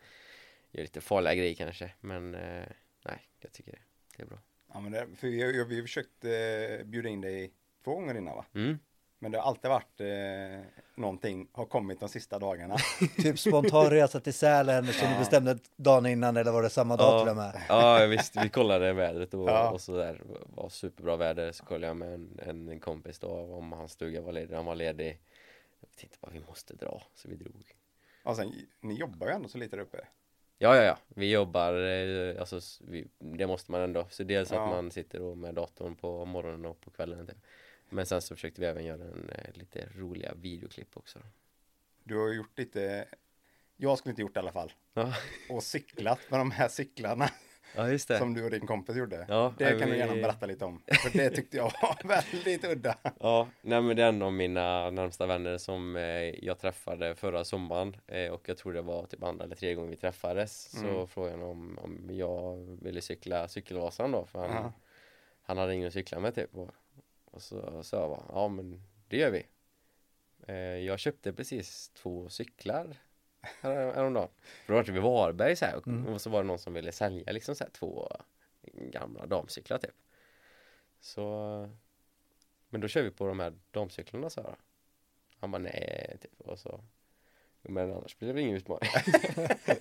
[0.70, 1.93] gör lite farliga grejer kanske.
[2.01, 2.66] Men eh,
[3.05, 3.78] nej, jag tycker det,
[4.16, 4.38] det är bra.
[4.72, 7.53] Ja, men det, för vi, har- vi har försökt eh, bjuda in dig
[7.84, 8.47] två gånger innan va?
[8.55, 8.78] Mm.
[9.23, 12.77] Men det har alltid varit eh, någonting har kommit de sista dagarna.
[13.23, 15.18] Typ spontan resa till Sälen som du Ja.
[15.18, 17.62] bestämde dagen innan eller var det samma dag till och med?
[17.68, 19.71] Ja visst, vi kollade vädret och, Ja.
[19.71, 20.23] och sådär.
[20.29, 21.53] Det var superbra väder.
[21.53, 24.55] Så kollade jag med en, en, en kompis då om hans stuga var ledig.
[24.55, 25.21] Han var ledig.
[25.81, 27.75] Jag tänkte bara vi måste dra, så vi drog.
[28.23, 29.99] Och sen, ni jobbar ju ändå så lite där uppe.
[30.59, 30.97] Ja, ja, ja.
[31.09, 34.07] Vi jobbar, eh, alltså vi, det måste man ändå.
[34.11, 34.62] Så dels Ja.
[34.64, 37.27] att man sitter då med datorn på morgonen och på kvällen.
[37.27, 37.37] Typ.
[37.91, 41.18] Men sen så försökte vi även göra en eh, lite roliga videoklipp också.
[42.05, 43.05] Du har gjort lite,
[43.76, 44.72] jag skulle inte gjort det i alla fall.
[44.95, 45.14] Ja,
[45.51, 47.30] Och cyklat med de här cyklarna
[47.76, 48.18] ja just det.
[48.18, 49.26] som du och din kompis gjorde.
[49.28, 50.82] Ja, det kan du vi- gärna berätta lite om.
[51.03, 52.99] För det tyckte jag var väldigt udda.
[53.20, 56.03] Ja, nej men det är en av mina närmsta vänner som eh,
[56.45, 59.91] jag träffade förra sommaren eh, och jag tror det var typ andra eller tredje gången
[59.91, 61.07] vi träffades så Mm.
[61.09, 64.72] frågade han om, om jag ville cykla cykelvasan då för han, Ja.
[65.43, 66.70] han hade ingen att cykla med typ och,
[67.41, 69.47] och så sa jag bara, ja men det gör vi
[70.47, 72.97] eh, Jag köpte precis två cyklar
[73.61, 74.28] här- häromdagen
[74.66, 76.07] för då var det vid Varberg så här och, Mm.
[76.07, 78.09] och så var det någon som ville sälja liksom så här två
[78.72, 79.95] gamla damcyklar typ
[81.01, 81.70] så
[82.68, 84.55] men då kör vi på de här damcyklarna så här.
[85.41, 86.41] Han bara nej, typ.
[86.41, 86.80] Och så
[87.62, 88.91] Men annars blir det väl ingen utmaning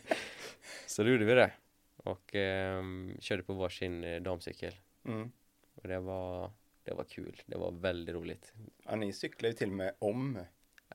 [0.87, 1.51] Så då gjorde vi det
[1.97, 5.31] Och ehm, körde på varsin eh, damcykel Mm.
[5.75, 6.51] Och det var
[6.89, 8.53] Det var kul, det var väldigt roligt.
[8.85, 10.39] Ja, ni cyklar ju till och med om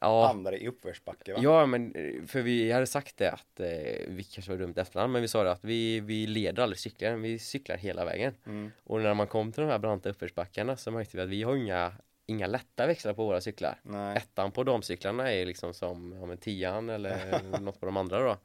[0.00, 1.38] Ja, andra i uppförsbacke va?
[1.42, 3.66] ja men eh, för vi hade sagt det att eh,
[4.08, 7.22] Vi kanske var dumt efterhand men vi sa det att vi, vi leder aldrig cykeln,
[7.22, 8.34] vi cyklar hela vägen.
[8.46, 8.72] Mm.
[8.84, 11.56] Och när man kom till de här branta uppförsbackarna så märkte vi att vi har
[11.56, 11.92] inga
[12.26, 13.80] Inga lätta växlar på våra cyklar.
[13.82, 14.16] Nej.
[14.16, 18.36] Ettan på damcyklarna är liksom som ja, tian eller något på de andra då.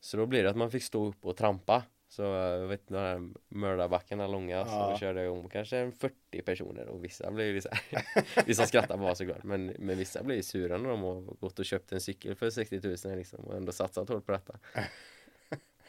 [0.00, 1.82] Så då blir det att man fick stå upp och trampa
[2.12, 4.64] Så jag vet de här mördarbackarna långa Ja.
[4.94, 8.04] så körde jag om kanske en 40 personer och vissa blev ju så här.
[8.46, 11.64] Vissa skrattar bara såklart men, men vissa blir ju sura när de har gått och
[11.64, 14.58] köpt en cykel för 60 000 liksom och ändå satsat hårt på detta.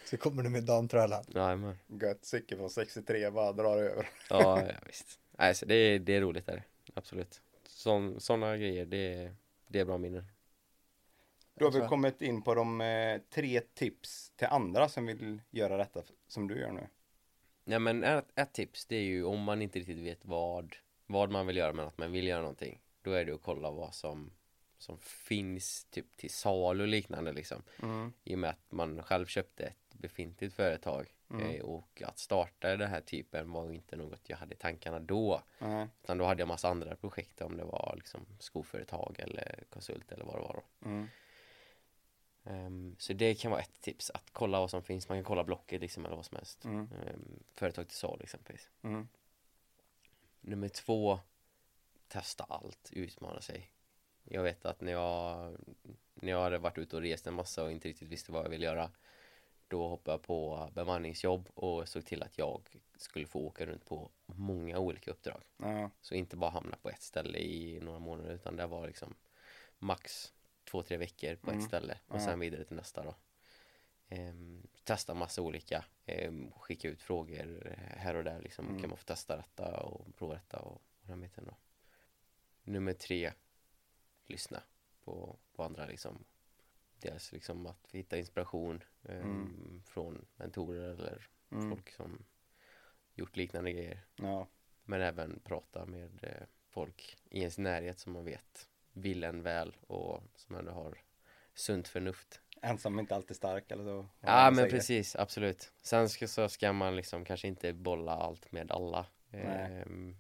[0.06, 1.24] Så kommer du med damtrallan.
[1.28, 4.10] Ja men Gött cykel från 63 bara drar över.
[4.30, 5.20] Ja, ja visst.
[5.38, 6.64] Nej så det, är- det är roligt där
[6.94, 7.42] Absolut.
[8.18, 9.36] Sådana grejer det, är-
[9.68, 10.24] det är bra minnen
[11.62, 15.78] Då har vi kommit in på de eh, tre tips till andra som vill göra
[15.78, 16.88] detta som du gör nu.
[17.66, 20.76] Ja men ett, ett tips det är ju om man inte riktigt vet vad
[21.08, 23.72] Vad man vill göra men att man vill göra någonting Då är det att kolla
[23.72, 24.32] vad som
[24.78, 28.14] Som finns typ till salu och liknande liksom Mm.
[28.24, 31.50] I och med att man själv köpte ett befintligt företag Mm.
[31.56, 35.42] eh, Och att starta den här typen var inte något jag hade i tankarna då
[35.60, 35.88] Nej.
[36.04, 40.26] Utan då hade jag massa andra projekt om det var liksom skoföretag eller konsult eller
[40.26, 41.08] vad det var då Mm.
[42.44, 45.44] Ehm, Så det kan vara ett tips att kolla vad som finns Man kan kolla
[45.44, 46.90] Blocket liksom eller vad som helst Mm.
[47.08, 49.08] Ehm, Företag till salu exempelvis Mm.
[50.42, 51.20] Nummer två
[52.08, 53.72] Testa allt, utmana sig
[54.24, 55.58] Jag vet att när jag
[56.14, 58.50] När jag hade varit ute och rest en massa och inte riktigt visste vad jag
[58.50, 58.92] ville göra
[59.68, 62.62] Då hoppade jag på bemanningsjobb och såg till att jag
[62.98, 65.90] skulle få åka runt på många olika uppdrag Ja.
[66.02, 69.14] Så inte bara hamna på ett ställe i några månader utan det var liksom
[69.80, 70.34] Max
[70.72, 71.60] två, tre veckor på Mm.
[71.62, 73.16] ett ställe och sen vidare till nästa då
[74.08, 78.82] Ehm, Testa massa olika ehm, Skicka ut frågor här och där liksom Mm.
[78.82, 81.56] Kan man få testa detta och prova detta och, och den biten då
[82.64, 83.34] Nummer tre
[84.26, 84.64] Lyssna
[85.04, 86.24] på, på andra liksom
[87.00, 89.84] Dels liksom att hitta inspiration ehm, Mm.
[89.86, 91.70] Från mentorer eller Mm.
[91.70, 92.26] folk som
[93.14, 94.48] Gjort liknande grejer Ja.
[94.84, 99.76] men även prata med eh, folk i ens närhet som man vet vill en väl
[99.88, 100.98] och som ändå har
[101.54, 102.42] sunt förnuft.
[102.62, 104.08] Ensam är inte alltid stark eller så.
[104.20, 105.72] Ja men precis, absolut.
[105.82, 109.06] Sen ska, så ska man liksom kanske inte bolla allt med alla.
[109.32, 110.18] Ehm,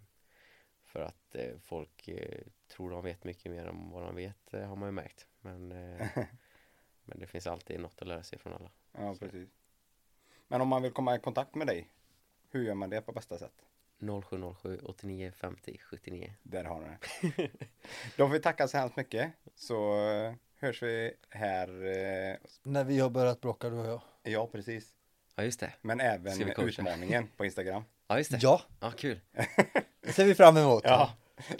[0.83, 4.67] för att eh, folk eh, tror de vet mycket mer än vad de vet eh,
[4.67, 5.27] har man ju märkt.
[5.41, 6.07] Men, eh,
[7.05, 8.71] men det finns alltid något att lära sig från alla.
[8.91, 9.49] Ja, precis.
[10.47, 11.89] Men om man vill komma i kontakt med dig,
[12.49, 13.65] hur gör man det på bästa sätt?
[14.01, 16.33] 0707 89 50 79.
[16.43, 17.49] Där har ni det.
[18.17, 19.31] Då får vi tacka så hemskt mycket.
[19.55, 21.67] Så eh, hörs vi här.
[21.67, 24.01] eh, När vi har börjat bråka du och jag.
[24.23, 24.89] Ja, precis.
[25.35, 25.73] Ja just det.
[25.81, 27.83] Men även utmaningen på Instagram.
[28.07, 28.39] Ja just det.
[28.41, 29.19] Ja, Ja kul.
[30.01, 30.81] det ser vi fram emot.
[30.85, 31.13] Ja,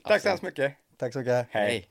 [0.04, 0.74] tack så hemskt mycket.
[0.98, 1.48] Tack så mycket.
[1.52, 1.68] Hej.
[1.68, 1.88] Hej.